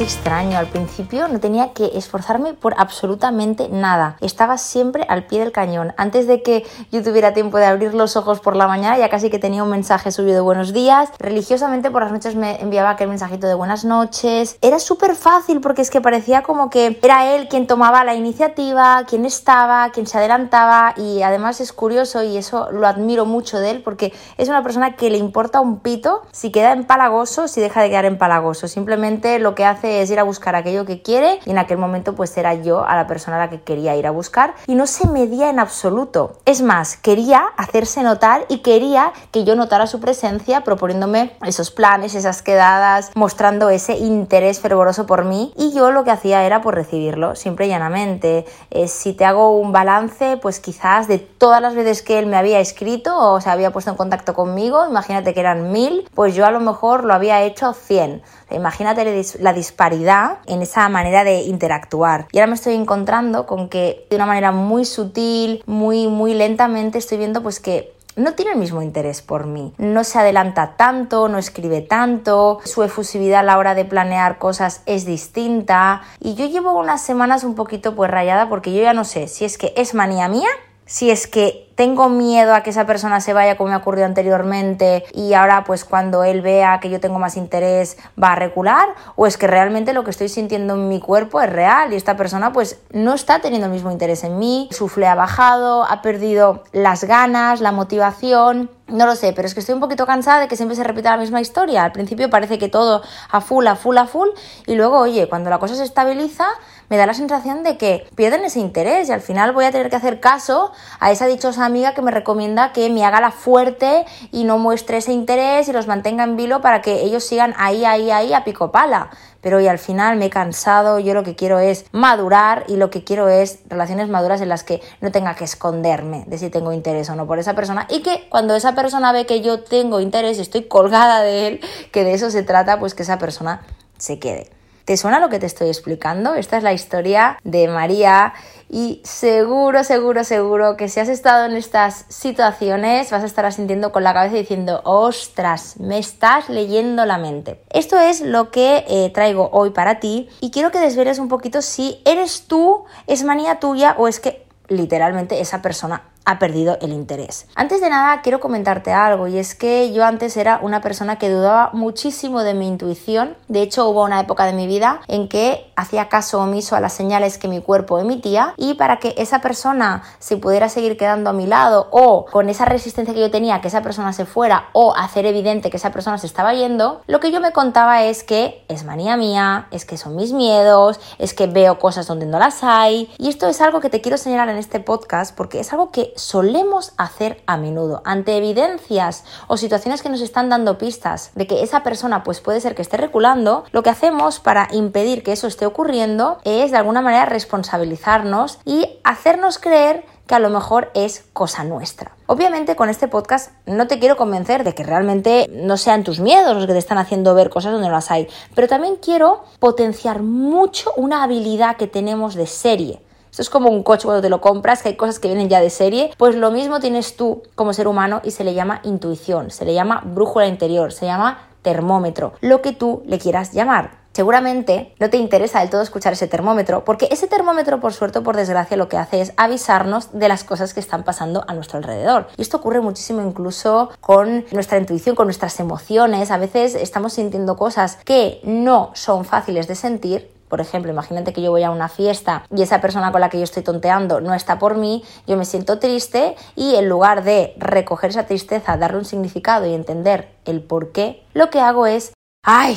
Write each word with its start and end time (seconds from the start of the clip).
Extraño. 0.00 0.58
Al 0.58 0.66
principio 0.66 1.28
no 1.28 1.40
tenía 1.40 1.72
que 1.72 1.92
esforzarme 1.94 2.54
por 2.54 2.74
absolutamente 2.78 3.68
nada. 3.68 4.16
Estaba 4.20 4.58
siempre 4.58 5.04
al 5.08 5.24
pie 5.24 5.40
del 5.40 5.52
cañón. 5.52 5.92
Antes 5.96 6.26
de 6.26 6.42
que 6.42 6.66
yo 6.90 7.02
tuviera 7.02 7.34
tiempo 7.34 7.58
de 7.58 7.66
abrir 7.66 7.94
los 7.94 8.16
ojos 8.16 8.40
por 8.40 8.56
la 8.56 8.66
mañana, 8.66 8.98
ya 8.98 9.08
casi 9.08 9.30
que 9.30 9.38
tenía 9.38 9.62
un 9.62 9.70
mensaje 9.70 10.12
subido 10.12 10.34
de 10.36 10.40
buenos 10.40 10.72
días. 10.72 11.10
Religiosamente 11.18 11.90
por 11.90 12.02
las 12.02 12.12
noches 12.12 12.34
me 12.34 12.60
enviaba 12.60 12.90
aquel 12.90 13.08
mensajito 13.08 13.46
de 13.46 13.54
buenas 13.54 13.84
noches. 13.84 14.56
Era 14.60 14.78
súper 14.78 15.14
fácil 15.14 15.60
porque 15.60 15.82
es 15.82 15.90
que 15.90 16.00
parecía 16.00 16.42
como 16.42 16.70
que 16.70 16.98
era 17.02 17.34
él 17.34 17.48
quien 17.48 17.66
tomaba 17.66 18.04
la 18.04 18.14
iniciativa, 18.14 19.04
quien 19.06 19.24
estaba, 19.24 19.90
quien 19.90 20.06
se 20.06 20.18
adelantaba 20.18 20.94
y 20.96 21.22
además 21.22 21.60
es 21.60 21.72
curioso 21.72 22.22
y 22.22 22.36
eso 22.36 22.70
lo 22.70 22.86
admiro 22.86 23.26
mucho 23.26 23.58
de 23.58 23.70
él 23.70 23.82
porque 23.82 24.12
es 24.38 24.48
una 24.48 24.62
persona 24.62 24.96
que 24.96 25.10
le 25.10 25.18
importa 25.18 25.60
un 25.60 25.80
pito 25.80 26.22
si 26.32 26.50
queda 26.50 26.72
empalagoso, 26.72 27.48
si 27.48 27.60
deja 27.60 27.82
de 27.82 27.90
quedar 27.90 28.04
empalagoso. 28.04 28.68
Simplemente 28.68 29.38
lo 29.38 29.54
que 29.54 29.64
hace 29.64 29.89
es 29.90 30.10
ir 30.10 30.18
a 30.18 30.24
buscar 30.24 30.54
aquello 30.54 30.84
que 30.84 31.02
quiere 31.02 31.40
y 31.44 31.50
en 31.50 31.58
aquel 31.58 31.78
momento 31.78 32.14
pues 32.14 32.36
era 32.36 32.54
yo 32.54 32.84
a 32.84 32.96
la 32.96 33.06
persona 33.06 33.36
a 33.36 33.40
la 33.40 33.50
que 33.50 33.62
quería 33.62 33.96
ir 33.96 34.06
a 34.06 34.10
buscar 34.10 34.54
y 34.66 34.74
no 34.74 34.86
se 34.86 35.08
medía 35.08 35.50
en 35.50 35.58
absoluto. 35.58 36.38
Es 36.44 36.62
más, 36.62 36.96
quería 36.96 37.44
hacerse 37.56 38.02
notar 38.02 38.44
y 38.48 38.58
quería 38.58 39.12
que 39.30 39.44
yo 39.44 39.56
notara 39.56 39.86
su 39.86 40.00
presencia 40.00 40.62
proponiéndome 40.62 41.36
esos 41.44 41.70
planes, 41.70 42.14
esas 42.14 42.42
quedadas, 42.42 43.10
mostrando 43.14 43.70
ese 43.70 43.96
interés 43.98 44.60
fervoroso 44.60 45.06
por 45.06 45.24
mí 45.24 45.52
y 45.56 45.72
yo 45.72 45.90
lo 45.90 46.04
que 46.04 46.10
hacía 46.10 46.44
era 46.44 46.60
por 46.60 46.74
recibirlo, 46.74 47.34
simple 47.34 47.66
y 47.66 47.70
llanamente. 47.70 48.44
Eh, 48.70 48.88
si 48.88 49.12
te 49.12 49.24
hago 49.24 49.58
un 49.58 49.72
balance, 49.72 50.36
pues 50.36 50.60
quizás 50.60 51.08
de 51.08 51.18
todas 51.18 51.60
las 51.60 51.74
veces 51.74 52.02
que 52.02 52.18
él 52.18 52.26
me 52.26 52.36
había 52.36 52.60
escrito 52.60 53.16
o 53.16 53.40
se 53.40 53.50
había 53.50 53.72
puesto 53.72 53.90
en 53.90 53.96
contacto 53.96 54.34
conmigo, 54.34 54.86
imagínate 54.86 55.34
que 55.34 55.40
eran 55.40 55.72
mil, 55.72 56.08
pues 56.14 56.34
yo 56.34 56.46
a 56.46 56.50
lo 56.50 56.60
mejor 56.60 57.04
lo 57.04 57.14
había 57.14 57.42
hecho 57.42 57.72
100. 57.72 58.22
Imagínate 58.50 59.22
la 59.38 59.52
disparidad 59.80 60.38
en 60.46 60.60
esa 60.60 60.86
manera 60.90 61.24
de 61.24 61.40
interactuar. 61.42 62.26
Y 62.32 62.38
ahora 62.38 62.48
me 62.48 62.54
estoy 62.54 62.74
encontrando 62.74 63.46
con 63.46 63.70
que 63.70 64.06
de 64.10 64.16
una 64.16 64.26
manera 64.26 64.52
muy 64.52 64.84
sutil, 64.84 65.62
muy, 65.64 66.06
muy 66.06 66.34
lentamente 66.34 66.98
estoy 66.98 67.16
viendo 67.16 67.42
pues 67.42 67.60
que 67.60 67.94
no 68.14 68.34
tiene 68.34 68.52
el 68.52 68.58
mismo 68.58 68.82
interés 68.82 69.22
por 69.22 69.46
mí. 69.46 69.72
No 69.78 70.04
se 70.04 70.18
adelanta 70.18 70.74
tanto, 70.76 71.28
no 71.28 71.38
escribe 71.38 71.80
tanto, 71.80 72.58
su 72.64 72.82
efusividad 72.82 73.40
a 73.40 73.42
la 73.42 73.56
hora 73.56 73.74
de 73.74 73.86
planear 73.86 74.38
cosas 74.38 74.82
es 74.84 75.06
distinta 75.06 76.02
y 76.20 76.34
yo 76.34 76.44
llevo 76.44 76.78
unas 76.78 77.00
semanas 77.00 77.42
un 77.42 77.54
poquito 77.54 77.96
pues 77.96 78.10
rayada 78.10 78.50
porque 78.50 78.74
yo 78.74 78.82
ya 78.82 78.92
no 78.92 79.04
sé 79.04 79.28
si 79.28 79.46
es 79.46 79.56
que 79.56 79.72
es 79.76 79.94
manía 79.94 80.28
mía, 80.28 80.50
si 80.90 81.12
es 81.12 81.28
que 81.28 81.70
tengo 81.76 82.08
miedo 82.08 82.52
a 82.52 82.62
que 82.62 82.70
esa 82.70 82.84
persona 82.84 83.20
se 83.20 83.32
vaya 83.32 83.56
como 83.56 83.68
me 83.68 83.74
ha 83.74 83.78
ocurrido 83.78 84.06
anteriormente 84.06 85.04
y 85.14 85.34
ahora 85.34 85.62
pues 85.62 85.84
cuando 85.84 86.24
él 86.24 86.42
vea 86.42 86.80
que 86.80 86.90
yo 86.90 86.98
tengo 86.98 87.20
más 87.20 87.36
interés 87.36 87.96
va 88.22 88.32
a 88.32 88.34
recular 88.34 88.88
o 89.14 89.26
es 89.28 89.36
que 89.36 89.46
realmente 89.46 89.94
lo 89.94 90.02
que 90.02 90.10
estoy 90.10 90.28
sintiendo 90.28 90.74
en 90.74 90.88
mi 90.88 90.98
cuerpo 90.98 91.40
es 91.40 91.48
real 91.48 91.92
y 91.92 91.96
esta 91.96 92.16
persona 92.16 92.52
pues 92.52 92.80
no 92.90 93.14
está 93.14 93.38
teniendo 93.38 93.66
el 93.66 93.72
mismo 93.72 93.92
interés 93.92 94.24
en 94.24 94.38
mí, 94.38 94.68
su 94.72 94.88
fle 94.88 95.06
ha 95.06 95.14
bajado, 95.14 95.84
ha 95.84 96.02
perdido 96.02 96.64
las 96.72 97.04
ganas, 97.04 97.60
la 97.60 97.70
motivación 97.70 98.68
no 98.90 99.06
lo 99.06 99.16
sé, 99.16 99.32
pero 99.32 99.46
es 99.46 99.54
que 99.54 99.60
estoy 99.60 99.74
un 99.74 99.80
poquito 99.80 100.06
cansada 100.06 100.40
de 100.40 100.48
que 100.48 100.56
siempre 100.56 100.76
se 100.76 100.84
repita 100.84 101.10
la 101.10 101.16
misma 101.16 101.40
historia. 101.40 101.84
Al 101.84 101.92
principio 101.92 102.30
parece 102.30 102.58
que 102.58 102.68
todo 102.68 103.02
a 103.30 103.40
full, 103.40 103.66
a 103.66 103.76
full, 103.76 103.96
a 103.98 104.06
full, 104.06 104.28
y 104.66 104.74
luego, 104.74 104.98
oye, 104.98 105.28
cuando 105.28 105.50
la 105.50 105.58
cosa 105.58 105.74
se 105.74 105.84
estabiliza, 105.84 106.46
me 106.90 106.96
da 106.96 107.06
la 107.06 107.14
sensación 107.14 107.62
de 107.62 107.78
que 107.78 108.08
pierden 108.16 108.44
ese 108.44 108.58
interés 108.58 109.08
y 109.08 109.12
al 109.12 109.20
final 109.20 109.52
voy 109.52 109.64
a 109.64 109.70
tener 109.70 109.90
que 109.90 109.96
hacer 109.96 110.18
caso 110.18 110.72
a 110.98 111.12
esa 111.12 111.26
dichosa 111.26 111.64
amiga 111.64 111.94
que 111.94 112.02
me 112.02 112.10
recomienda 112.10 112.72
que 112.72 112.90
me 112.90 113.04
haga 113.04 113.20
la 113.20 113.30
fuerte 113.30 114.04
y 114.32 114.42
no 114.42 114.58
muestre 114.58 114.96
ese 114.96 115.12
interés 115.12 115.68
y 115.68 115.72
los 115.72 115.86
mantenga 115.86 116.24
en 116.24 116.36
vilo 116.36 116.60
para 116.60 116.82
que 116.82 117.02
ellos 117.02 117.22
sigan 117.24 117.54
ahí, 117.58 117.84
ahí, 117.84 118.10
ahí 118.10 118.34
a 118.34 118.42
pico 118.42 118.72
pala. 118.72 119.10
Pero 119.40 119.58
hoy 119.58 119.68
al 119.68 119.78
final 119.78 120.16
me 120.16 120.26
he 120.26 120.30
cansado, 120.30 120.98
yo 120.98 121.14
lo 121.14 121.22
que 121.22 121.34
quiero 121.34 121.58
es 121.58 121.86
madurar 121.92 122.64
y 122.68 122.76
lo 122.76 122.90
que 122.90 123.04
quiero 123.04 123.28
es 123.28 123.60
relaciones 123.68 124.08
maduras 124.08 124.40
en 124.40 124.48
las 124.48 124.64
que 124.64 124.80
no 125.00 125.10
tenga 125.10 125.34
que 125.34 125.44
esconderme 125.44 126.24
de 126.26 126.38
si 126.38 126.50
tengo 126.50 126.72
interés 126.72 127.08
o 127.10 127.16
no 127.16 127.26
por 127.26 127.38
esa 127.38 127.54
persona 127.54 127.86
y 127.88 128.02
que 128.02 128.28
cuando 128.28 128.54
esa 128.54 128.74
persona 128.74 129.12
ve 129.12 129.26
que 129.26 129.40
yo 129.40 129.62
tengo 129.62 130.00
interés 130.00 130.38
estoy 130.38 130.64
colgada 130.64 131.22
de 131.22 131.46
él, 131.46 131.60
que 131.92 132.04
de 132.04 132.14
eso 132.14 132.30
se 132.30 132.42
trata, 132.42 132.78
pues 132.78 132.94
que 132.94 133.02
esa 133.02 133.18
persona 133.18 133.62
se 133.98 134.18
quede. 134.18 134.59
¿Te 134.90 134.96
suena 134.96 135.20
lo 135.20 135.28
que 135.28 135.38
te 135.38 135.46
estoy 135.46 135.68
explicando? 135.68 136.34
Esta 136.34 136.56
es 136.56 136.64
la 136.64 136.72
historia 136.72 137.38
de 137.44 137.68
María 137.68 138.34
y 138.68 139.00
seguro, 139.04 139.84
seguro, 139.84 140.24
seguro 140.24 140.76
que 140.76 140.88
si 140.88 140.98
has 140.98 141.08
estado 141.08 141.46
en 141.46 141.52
estas 141.52 142.06
situaciones 142.08 143.08
vas 143.12 143.22
a 143.22 143.26
estar 143.26 143.52
sintiendo 143.52 143.92
con 143.92 144.02
la 144.02 144.12
cabeza 144.12 144.34
diciendo, 144.34 144.80
ostras, 144.82 145.78
me 145.78 145.98
estás 145.98 146.48
leyendo 146.48 147.06
la 147.06 147.18
mente. 147.18 147.62
Esto 147.70 148.00
es 148.00 148.20
lo 148.20 148.50
que 148.50 148.84
eh, 148.88 149.12
traigo 149.14 149.48
hoy 149.52 149.70
para 149.70 150.00
ti 150.00 150.28
y 150.40 150.50
quiero 150.50 150.72
que 150.72 150.80
desveles 150.80 151.20
un 151.20 151.28
poquito 151.28 151.62
si 151.62 152.02
eres 152.04 152.48
tú, 152.48 152.82
es 153.06 153.22
manía 153.22 153.60
tuya 153.60 153.94
o 153.96 154.08
es 154.08 154.18
que 154.18 154.44
literalmente 154.66 155.40
esa 155.40 155.62
persona 155.62 156.09
ha 156.24 156.38
perdido 156.38 156.78
el 156.80 156.92
interés. 156.92 157.46
Antes 157.54 157.80
de 157.80 157.90
nada 157.90 158.22
quiero 158.22 158.40
comentarte 158.40 158.92
algo 158.92 159.26
y 159.26 159.38
es 159.38 159.54
que 159.54 159.92
yo 159.92 160.04
antes 160.04 160.36
era 160.36 160.60
una 160.62 160.80
persona 160.80 161.18
que 161.18 161.30
dudaba 161.30 161.70
muchísimo 161.72 162.42
de 162.42 162.54
mi 162.54 162.68
intuición. 162.68 163.36
De 163.48 163.62
hecho 163.62 163.88
hubo 163.88 164.04
una 164.04 164.20
época 164.20 164.44
de 164.44 164.52
mi 164.52 164.66
vida 164.66 165.00
en 165.08 165.28
que 165.28 165.70
hacía 165.76 166.08
caso 166.08 166.40
omiso 166.40 166.76
a 166.76 166.80
las 166.80 166.92
señales 166.92 167.38
que 167.38 167.48
mi 167.48 167.60
cuerpo 167.60 167.98
emitía 167.98 168.54
y 168.56 168.74
para 168.74 168.98
que 168.98 169.14
esa 169.16 169.40
persona 169.40 170.02
se 170.18 170.36
pudiera 170.36 170.68
seguir 170.68 170.96
quedando 170.96 171.30
a 171.30 171.32
mi 171.32 171.46
lado 171.46 171.88
o 171.90 172.26
con 172.26 172.48
esa 172.48 172.64
resistencia 172.64 173.14
que 173.14 173.20
yo 173.20 173.30
tenía 173.30 173.60
que 173.60 173.68
esa 173.68 173.82
persona 173.82 174.12
se 174.12 174.26
fuera 174.26 174.68
o 174.72 174.94
hacer 174.94 175.26
evidente 175.26 175.70
que 175.70 175.78
esa 175.78 175.90
persona 175.90 176.18
se 176.18 176.26
estaba 176.26 176.52
yendo, 176.54 177.00
lo 177.06 177.20
que 177.20 177.32
yo 177.32 177.40
me 177.40 177.52
contaba 177.52 178.04
es 178.04 178.22
que 178.24 178.64
es 178.68 178.84
manía 178.84 179.16
mía, 179.16 179.68
es 179.70 179.84
que 179.84 179.96
son 179.96 180.16
mis 180.16 180.32
miedos, 180.32 181.00
es 181.18 181.34
que 181.34 181.46
veo 181.46 181.78
cosas 181.78 182.06
donde 182.06 182.26
no 182.26 182.38
las 182.38 182.62
hay 182.62 183.10
y 183.18 183.28
esto 183.28 183.48
es 183.48 183.60
algo 183.60 183.80
que 183.80 183.90
te 183.90 184.00
quiero 184.00 184.18
señalar 184.18 184.48
en 184.48 184.56
este 184.56 184.80
podcast 184.80 185.34
porque 185.34 185.60
es 185.60 185.72
algo 185.72 185.90
que 185.90 186.09
solemos 186.16 186.92
hacer 186.96 187.42
a 187.46 187.56
menudo 187.56 188.02
ante 188.04 188.36
evidencias 188.36 189.24
o 189.46 189.56
situaciones 189.56 190.02
que 190.02 190.08
nos 190.08 190.20
están 190.20 190.48
dando 190.48 190.78
pistas 190.78 191.30
de 191.34 191.46
que 191.46 191.62
esa 191.62 191.82
persona 191.82 192.22
pues 192.22 192.40
puede 192.40 192.60
ser 192.60 192.74
que 192.74 192.82
esté 192.82 192.96
reculando, 192.96 193.64
lo 193.72 193.82
que 193.82 193.90
hacemos 193.90 194.40
para 194.40 194.68
impedir 194.72 195.22
que 195.22 195.32
eso 195.32 195.46
esté 195.46 195.66
ocurriendo 195.66 196.38
es 196.44 196.70
de 196.70 196.76
alguna 196.76 197.02
manera 197.02 197.26
responsabilizarnos 197.26 198.58
y 198.64 198.98
hacernos 199.04 199.58
creer 199.58 200.04
que 200.30 200.36
a 200.36 200.38
lo 200.38 200.48
mejor 200.48 200.92
es 200.94 201.24
cosa 201.32 201.64
nuestra. 201.64 202.12
Obviamente 202.26 202.76
con 202.76 202.88
este 202.88 203.08
podcast 203.08 203.50
no 203.66 203.88
te 203.88 203.98
quiero 203.98 204.16
convencer 204.16 204.62
de 204.62 204.76
que 204.76 204.84
realmente 204.84 205.48
no 205.50 205.76
sean 205.76 206.04
tus 206.04 206.20
miedos 206.20 206.54
los 206.54 206.66
que 206.66 206.72
te 206.72 206.78
están 206.78 206.98
haciendo 206.98 207.34
ver 207.34 207.50
cosas 207.50 207.72
donde 207.72 207.88
no 207.88 207.94
las 207.94 208.12
hay, 208.12 208.28
pero 208.54 208.68
también 208.68 208.94
quiero 208.94 209.42
potenciar 209.58 210.22
mucho 210.22 210.92
una 210.96 211.24
habilidad 211.24 211.76
que 211.76 211.88
tenemos 211.88 212.36
de 212.36 212.46
serie 212.46 213.02
esto 213.30 213.42
es 213.42 213.50
como 213.50 213.70
un 213.70 213.82
coche 213.82 214.04
cuando 214.04 214.22
te 214.22 214.28
lo 214.28 214.40
compras, 214.40 214.82
que 214.82 214.90
hay 214.90 214.96
cosas 214.96 215.18
que 215.18 215.28
vienen 215.28 215.48
ya 215.48 215.60
de 215.60 215.70
serie. 215.70 216.10
Pues 216.16 216.34
lo 216.34 216.50
mismo 216.50 216.80
tienes 216.80 217.16
tú 217.16 217.42
como 217.54 217.72
ser 217.72 217.86
humano 217.88 218.20
y 218.24 218.32
se 218.32 218.44
le 218.44 218.54
llama 218.54 218.80
intuición, 218.84 219.50
se 219.50 219.64
le 219.64 219.74
llama 219.74 220.02
brújula 220.04 220.46
interior, 220.46 220.92
se 220.92 221.06
llama 221.06 221.46
termómetro, 221.62 222.32
lo 222.40 222.62
que 222.62 222.72
tú 222.72 223.02
le 223.06 223.18
quieras 223.18 223.52
llamar. 223.52 224.00
Seguramente 224.12 224.92
no 224.98 225.08
te 225.08 225.18
interesa 225.18 225.60
del 225.60 225.70
todo 225.70 225.82
escuchar 225.82 226.14
ese 226.14 226.26
termómetro, 226.26 226.84
porque 226.84 227.06
ese 227.12 227.28
termómetro, 227.28 227.78
por 227.78 227.92
suerte 227.92 228.18
o 228.18 228.22
por 228.24 228.36
desgracia, 228.36 228.76
lo 228.76 228.88
que 228.88 228.96
hace 228.96 229.20
es 229.20 229.32
avisarnos 229.36 230.18
de 230.18 230.28
las 230.28 230.42
cosas 230.42 230.74
que 230.74 230.80
están 230.80 231.04
pasando 231.04 231.44
a 231.46 231.54
nuestro 231.54 231.78
alrededor. 231.78 232.26
Y 232.36 232.42
esto 232.42 232.56
ocurre 232.56 232.80
muchísimo 232.80 233.22
incluso 233.22 233.90
con 234.00 234.44
nuestra 234.50 234.78
intuición, 234.78 235.14
con 235.14 235.28
nuestras 235.28 235.60
emociones. 235.60 236.32
A 236.32 236.38
veces 236.38 236.74
estamos 236.74 237.12
sintiendo 237.12 237.56
cosas 237.56 237.98
que 238.04 238.40
no 238.42 238.90
son 238.94 239.24
fáciles 239.24 239.68
de 239.68 239.76
sentir, 239.76 240.28
por 240.50 240.60
ejemplo, 240.60 240.90
imagínate 240.90 241.32
que 241.32 241.40
yo 241.40 241.50
voy 241.50 241.62
a 241.62 241.70
una 241.70 241.88
fiesta 241.88 242.44
y 242.54 242.60
esa 242.60 242.80
persona 242.80 243.12
con 243.12 243.22
la 243.22 243.30
que 243.30 243.38
yo 243.38 243.44
estoy 243.44 243.62
tonteando 243.62 244.20
no 244.20 244.34
está 244.34 244.58
por 244.58 244.76
mí, 244.76 245.02
yo 245.26 245.36
me 245.36 245.46
siento 245.46 245.78
triste 245.78 246.34
y 246.56 246.74
en 246.74 246.88
lugar 246.88 247.22
de 247.22 247.54
recoger 247.56 248.10
esa 248.10 248.26
tristeza, 248.26 248.76
darle 248.76 248.98
un 248.98 249.04
significado 249.04 249.64
y 249.64 249.72
entender 249.72 250.28
el 250.44 250.60
por 250.60 250.90
qué, 250.92 251.24
lo 251.32 251.48
que 251.50 251.60
hago 251.60 251.86
es, 251.86 252.12
ay, 252.44 252.76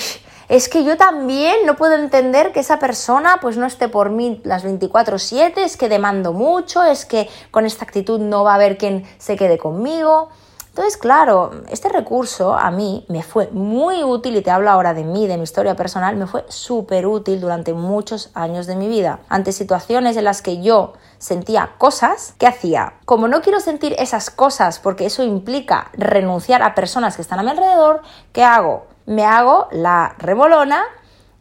es 0.50 0.70
que 0.70 0.84
yo 0.84 0.98
también 0.98 1.66
no 1.66 1.76
puedo 1.76 1.96
entender 1.96 2.52
que 2.52 2.60
esa 2.60 2.78
persona 2.78 3.40
pues 3.42 3.58
no 3.58 3.66
esté 3.66 3.88
por 3.88 4.12
mí 4.12 4.40
las 4.44 4.64
24/7, 4.64 5.64
es 5.64 5.78
que 5.78 5.90
demando 5.90 6.32
mucho, 6.32 6.84
es 6.84 7.06
que 7.06 7.28
con 7.50 7.66
esta 7.66 7.86
actitud 7.86 8.20
no 8.20 8.44
va 8.44 8.52
a 8.52 8.56
haber 8.56 8.78
quien 8.78 9.04
se 9.18 9.36
quede 9.36 9.58
conmigo. 9.58 10.30
Entonces, 10.74 10.98
claro, 10.98 11.52
este 11.70 11.88
recurso 11.88 12.56
a 12.56 12.72
mí 12.72 13.06
me 13.08 13.22
fue 13.22 13.48
muy 13.52 14.04
útil 14.04 14.36
y 14.38 14.42
te 14.42 14.50
hablo 14.50 14.72
ahora 14.72 14.96
de 14.96 15.04
mí, 15.04 15.28
de 15.28 15.38
mi 15.38 15.44
historia 15.44 15.76
personal, 15.76 16.16
me 16.16 16.26
fue 16.26 16.46
súper 16.48 17.06
útil 17.06 17.40
durante 17.40 17.76
muchos 17.76 18.32
años 18.34 18.66
de 18.66 18.76
mi 18.76 18.88
vida. 18.88 19.20
Ante 19.30 19.52
situaciones 19.52 20.18
en 20.18 20.24
las 20.24 20.42
que 20.42 20.64
yo 20.64 20.94
sentía 21.20 21.76
cosas, 21.78 22.34
¿qué 22.40 22.48
hacía? 22.48 22.94
Como 23.06 23.28
no 23.28 23.44
quiero 23.44 23.60
sentir 23.60 23.94
esas 24.00 24.32
cosas 24.32 24.80
porque 24.80 25.06
eso 25.06 25.22
implica 25.22 25.92
renunciar 25.94 26.64
a 26.64 26.74
personas 26.74 27.18
que 27.18 27.22
están 27.22 27.38
a 27.38 27.44
mi 27.44 27.52
alrededor, 27.52 28.02
¿qué 28.32 28.44
hago? 28.44 28.88
Me 29.06 29.26
hago 29.26 29.68
la 29.70 30.16
remolona 30.18 30.86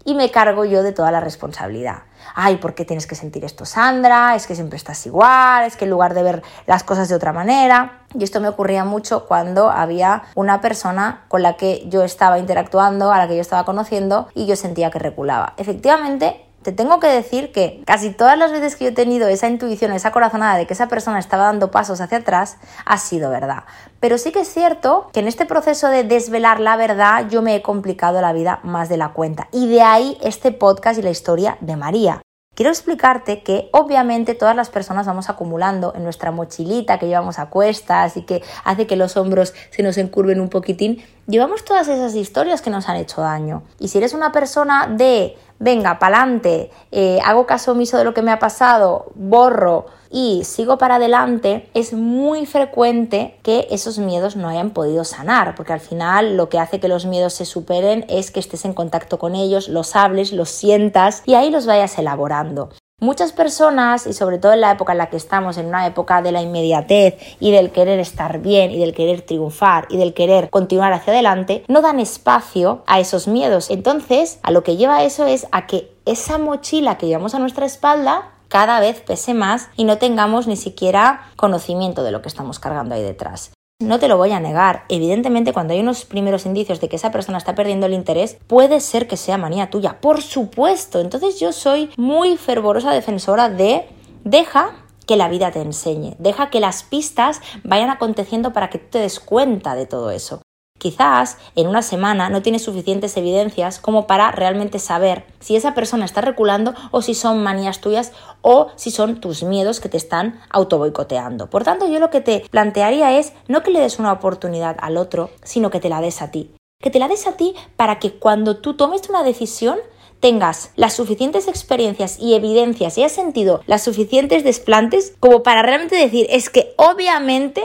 y 0.04 0.14
me 0.14 0.30
cargo 0.30 0.66
yo 0.66 0.82
de 0.82 0.92
toda 0.92 1.10
la 1.10 1.20
responsabilidad. 1.20 2.02
Ay, 2.34 2.56
¿por 2.56 2.74
qué 2.74 2.84
tienes 2.84 3.06
que 3.06 3.14
sentir 3.14 3.44
esto, 3.44 3.64
Sandra? 3.64 4.34
Es 4.34 4.46
que 4.46 4.54
siempre 4.54 4.76
estás 4.76 5.04
igual, 5.06 5.64
es 5.64 5.76
que 5.76 5.84
en 5.84 5.90
lugar 5.90 6.14
de 6.14 6.22
ver 6.22 6.42
las 6.66 6.84
cosas 6.84 7.08
de 7.08 7.14
otra 7.14 7.32
manera. 7.32 8.00
Y 8.14 8.24
esto 8.24 8.40
me 8.40 8.48
ocurría 8.48 8.84
mucho 8.84 9.26
cuando 9.26 9.70
había 9.70 10.24
una 10.34 10.60
persona 10.60 11.24
con 11.28 11.42
la 11.42 11.56
que 11.56 11.84
yo 11.88 12.02
estaba 12.02 12.38
interactuando, 12.38 13.12
a 13.12 13.18
la 13.18 13.28
que 13.28 13.36
yo 13.36 13.40
estaba 13.40 13.64
conociendo 13.64 14.28
y 14.34 14.46
yo 14.46 14.56
sentía 14.56 14.90
que 14.90 14.98
reculaba. 14.98 15.54
Efectivamente, 15.56 16.44
te 16.62 16.72
tengo 16.72 17.00
que 17.00 17.08
decir 17.08 17.52
que 17.52 17.82
casi 17.86 18.10
todas 18.10 18.38
las 18.38 18.52
veces 18.52 18.76
que 18.76 18.84
yo 18.84 18.90
he 18.90 18.94
tenido 18.94 19.28
esa 19.28 19.48
intuición, 19.48 19.92
esa 19.92 20.12
corazonada 20.12 20.56
de 20.56 20.66
que 20.66 20.74
esa 20.74 20.88
persona 20.88 21.18
estaba 21.18 21.44
dando 21.44 21.70
pasos 21.70 22.00
hacia 22.00 22.18
atrás, 22.18 22.56
ha 22.84 22.98
sido 22.98 23.30
verdad. 23.30 23.64
Pero 24.00 24.18
sí 24.18 24.32
que 24.32 24.40
es 24.40 24.52
cierto 24.52 25.08
que 25.12 25.20
en 25.20 25.28
este 25.28 25.46
proceso 25.46 25.88
de 25.88 26.04
desvelar 26.04 26.60
la 26.60 26.76
verdad 26.76 27.28
yo 27.28 27.42
me 27.42 27.54
he 27.54 27.62
complicado 27.62 28.20
la 28.20 28.32
vida 28.32 28.60
más 28.62 28.88
de 28.88 28.96
la 28.96 29.12
cuenta. 29.12 29.48
Y 29.52 29.68
de 29.68 29.82
ahí 29.82 30.18
este 30.22 30.52
podcast 30.52 30.98
y 30.98 31.02
la 31.02 31.10
historia 31.10 31.58
de 31.60 31.76
María. 31.76 32.22
Quiero 32.54 32.70
explicarte 32.70 33.42
que 33.42 33.70
obviamente 33.72 34.34
todas 34.34 34.54
las 34.54 34.68
personas 34.68 35.06
vamos 35.06 35.30
acumulando 35.30 35.94
en 35.96 36.04
nuestra 36.04 36.32
mochilita 36.32 36.98
que 36.98 37.06
llevamos 37.06 37.38
a 37.38 37.48
cuestas 37.48 38.18
y 38.18 38.22
que 38.22 38.42
hace 38.64 38.86
que 38.86 38.96
los 38.96 39.16
hombros 39.16 39.54
se 39.70 39.82
nos 39.82 39.96
encurven 39.96 40.38
un 40.38 40.50
poquitín, 40.50 41.02
llevamos 41.26 41.64
todas 41.64 41.88
esas 41.88 42.14
historias 42.14 42.60
que 42.60 42.68
nos 42.68 42.90
han 42.90 42.96
hecho 42.96 43.22
daño. 43.22 43.62
Y 43.78 43.88
si 43.88 43.96
eres 43.96 44.12
una 44.12 44.32
persona 44.32 44.86
de 44.86 45.34
venga, 45.62 46.00
pa'lante, 46.00 46.72
eh, 46.90 47.20
hago 47.24 47.46
caso 47.46 47.70
omiso 47.70 47.96
de 47.96 48.04
lo 48.04 48.14
que 48.14 48.22
me 48.22 48.32
ha 48.32 48.40
pasado, 48.40 49.12
borro 49.14 49.86
y 50.10 50.42
sigo 50.44 50.76
para 50.76 50.96
adelante, 50.96 51.70
es 51.72 51.92
muy 51.92 52.46
frecuente 52.46 53.38
que 53.44 53.68
esos 53.70 53.98
miedos 53.98 54.34
no 54.34 54.48
hayan 54.48 54.70
podido 54.70 55.04
sanar, 55.04 55.54
porque 55.54 55.72
al 55.72 55.80
final 55.80 56.36
lo 56.36 56.48
que 56.48 56.58
hace 56.58 56.80
que 56.80 56.88
los 56.88 57.06
miedos 57.06 57.34
se 57.34 57.44
superen 57.44 58.04
es 58.08 58.32
que 58.32 58.40
estés 58.40 58.64
en 58.64 58.74
contacto 58.74 59.20
con 59.20 59.36
ellos, 59.36 59.68
los 59.68 59.94
hables, 59.94 60.32
los 60.32 60.50
sientas 60.50 61.22
y 61.26 61.34
ahí 61.34 61.50
los 61.50 61.64
vayas 61.66 61.96
elaborando. 61.96 62.70
Muchas 63.02 63.32
personas, 63.32 64.06
y 64.06 64.12
sobre 64.12 64.38
todo 64.38 64.52
en 64.52 64.60
la 64.60 64.70
época 64.70 64.92
en 64.92 64.98
la 64.98 65.10
que 65.10 65.16
estamos, 65.16 65.58
en 65.58 65.66
una 65.66 65.88
época 65.88 66.22
de 66.22 66.30
la 66.30 66.40
inmediatez 66.40 67.16
y 67.40 67.50
del 67.50 67.72
querer 67.72 67.98
estar 67.98 68.38
bien 68.38 68.70
y 68.70 68.78
del 68.78 68.94
querer 68.94 69.22
triunfar 69.22 69.88
y 69.90 69.96
del 69.96 70.14
querer 70.14 70.48
continuar 70.50 70.92
hacia 70.92 71.12
adelante, 71.12 71.64
no 71.66 71.82
dan 71.82 71.98
espacio 71.98 72.84
a 72.86 73.00
esos 73.00 73.26
miedos. 73.26 73.70
Entonces, 73.70 74.38
a 74.44 74.52
lo 74.52 74.62
que 74.62 74.76
lleva 74.76 75.02
eso 75.02 75.26
es 75.26 75.48
a 75.50 75.66
que 75.66 75.92
esa 76.06 76.38
mochila 76.38 76.96
que 76.96 77.08
llevamos 77.08 77.34
a 77.34 77.40
nuestra 77.40 77.66
espalda 77.66 78.30
cada 78.46 78.78
vez 78.78 79.00
pese 79.00 79.34
más 79.34 79.68
y 79.76 79.82
no 79.82 79.98
tengamos 79.98 80.46
ni 80.46 80.54
siquiera 80.54 81.22
conocimiento 81.34 82.04
de 82.04 82.12
lo 82.12 82.22
que 82.22 82.28
estamos 82.28 82.60
cargando 82.60 82.94
ahí 82.94 83.02
detrás. 83.02 83.50
No 83.82 83.98
te 83.98 84.06
lo 84.06 84.16
voy 84.16 84.30
a 84.30 84.38
negar. 84.38 84.84
Evidentemente, 84.88 85.52
cuando 85.52 85.74
hay 85.74 85.80
unos 85.80 86.04
primeros 86.04 86.46
indicios 86.46 86.80
de 86.80 86.88
que 86.88 86.96
esa 86.96 87.10
persona 87.10 87.38
está 87.38 87.56
perdiendo 87.56 87.86
el 87.86 87.94
interés, 87.94 88.38
puede 88.46 88.78
ser 88.78 89.08
que 89.08 89.16
sea 89.16 89.38
manía 89.38 89.70
tuya. 89.70 90.00
Por 90.00 90.22
supuesto. 90.22 91.00
Entonces 91.00 91.40
yo 91.40 91.52
soy 91.52 91.90
muy 91.96 92.36
fervorosa 92.36 92.92
defensora 92.92 93.48
de 93.48 93.86
deja 94.22 94.76
que 95.06 95.16
la 95.16 95.28
vida 95.28 95.50
te 95.50 95.60
enseñe. 95.60 96.14
Deja 96.20 96.48
que 96.48 96.60
las 96.60 96.84
pistas 96.84 97.40
vayan 97.64 97.90
aconteciendo 97.90 98.52
para 98.52 98.70
que 98.70 98.78
tú 98.78 98.86
te 98.90 98.98
des 99.00 99.18
cuenta 99.18 99.74
de 99.74 99.86
todo 99.86 100.12
eso. 100.12 100.41
Quizás 100.82 101.38
en 101.54 101.68
una 101.68 101.80
semana 101.80 102.28
no 102.28 102.42
tienes 102.42 102.64
suficientes 102.64 103.16
evidencias 103.16 103.78
como 103.78 104.08
para 104.08 104.32
realmente 104.32 104.80
saber 104.80 105.24
si 105.38 105.54
esa 105.54 105.74
persona 105.74 106.04
está 106.04 106.22
reculando 106.22 106.74
o 106.90 107.02
si 107.02 107.14
son 107.14 107.40
manías 107.40 107.80
tuyas 107.80 108.10
o 108.40 108.66
si 108.74 108.90
son 108.90 109.20
tus 109.20 109.44
miedos 109.44 109.78
que 109.78 109.88
te 109.88 109.96
están 109.96 110.40
autoboicoteando. 110.50 111.48
Por 111.48 111.62
tanto, 111.62 111.86
yo 111.86 112.00
lo 112.00 112.10
que 112.10 112.20
te 112.20 112.40
plantearía 112.50 113.16
es 113.16 113.32
no 113.46 113.62
que 113.62 113.70
le 113.70 113.78
des 113.78 114.00
una 114.00 114.10
oportunidad 114.10 114.76
al 114.80 114.96
otro, 114.96 115.30
sino 115.44 115.70
que 115.70 115.78
te 115.78 115.88
la 115.88 116.00
des 116.00 116.20
a 116.20 116.32
ti. 116.32 116.50
Que 116.80 116.90
te 116.90 116.98
la 116.98 117.06
des 117.06 117.28
a 117.28 117.36
ti 117.36 117.54
para 117.76 118.00
que 118.00 118.14
cuando 118.14 118.56
tú 118.56 118.74
tomes 118.74 119.08
una 119.08 119.22
decisión 119.22 119.78
tengas 120.18 120.72
las 120.74 120.94
suficientes 120.94 121.46
experiencias 121.46 122.18
y 122.18 122.34
evidencias 122.34 122.98
y 122.98 123.04
has 123.04 123.12
sentido 123.12 123.62
las 123.66 123.84
suficientes 123.84 124.42
desplantes 124.42 125.14
como 125.20 125.44
para 125.44 125.62
realmente 125.62 125.94
decir 125.94 126.26
es 126.28 126.50
que 126.50 126.74
obviamente 126.76 127.62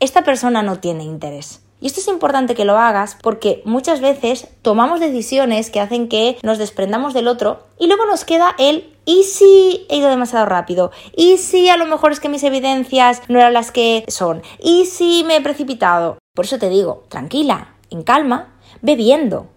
esta 0.00 0.24
persona 0.24 0.62
no 0.62 0.80
tiene 0.80 1.04
interés. 1.04 1.60
Y 1.84 1.88
esto 1.88 2.00
es 2.00 2.08
importante 2.08 2.54
que 2.54 2.64
lo 2.64 2.78
hagas 2.78 3.18
porque 3.20 3.60
muchas 3.66 4.00
veces 4.00 4.48
tomamos 4.62 5.00
decisiones 5.00 5.68
que 5.68 5.80
hacen 5.80 6.08
que 6.08 6.38
nos 6.42 6.56
desprendamos 6.56 7.12
del 7.12 7.28
otro 7.28 7.66
y 7.78 7.88
luego 7.88 8.06
nos 8.06 8.24
queda 8.24 8.54
el 8.58 8.96
¿y 9.04 9.24
si 9.24 9.84
he 9.90 9.98
ido 9.98 10.08
demasiado 10.08 10.46
rápido? 10.46 10.92
¿Y 11.14 11.36
si 11.36 11.68
a 11.68 11.76
lo 11.76 11.84
mejor 11.84 12.12
es 12.12 12.20
que 12.20 12.30
mis 12.30 12.42
evidencias 12.42 13.20
no 13.28 13.38
eran 13.38 13.52
las 13.52 13.70
que 13.70 14.02
son? 14.08 14.40
¿Y 14.58 14.86
si 14.86 15.24
me 15.24 15.36
he 15.36 15.40
precipitado? 15.42 16.16
Por 16.34 16.46
eso 16.46 16.58
te 16.58 16.70
digo, 16.70 17.04
tranquila, 17.10 17.74
en 17.90 18.02
calma, 18.02 18.54
bebiendo. 18.80 19.48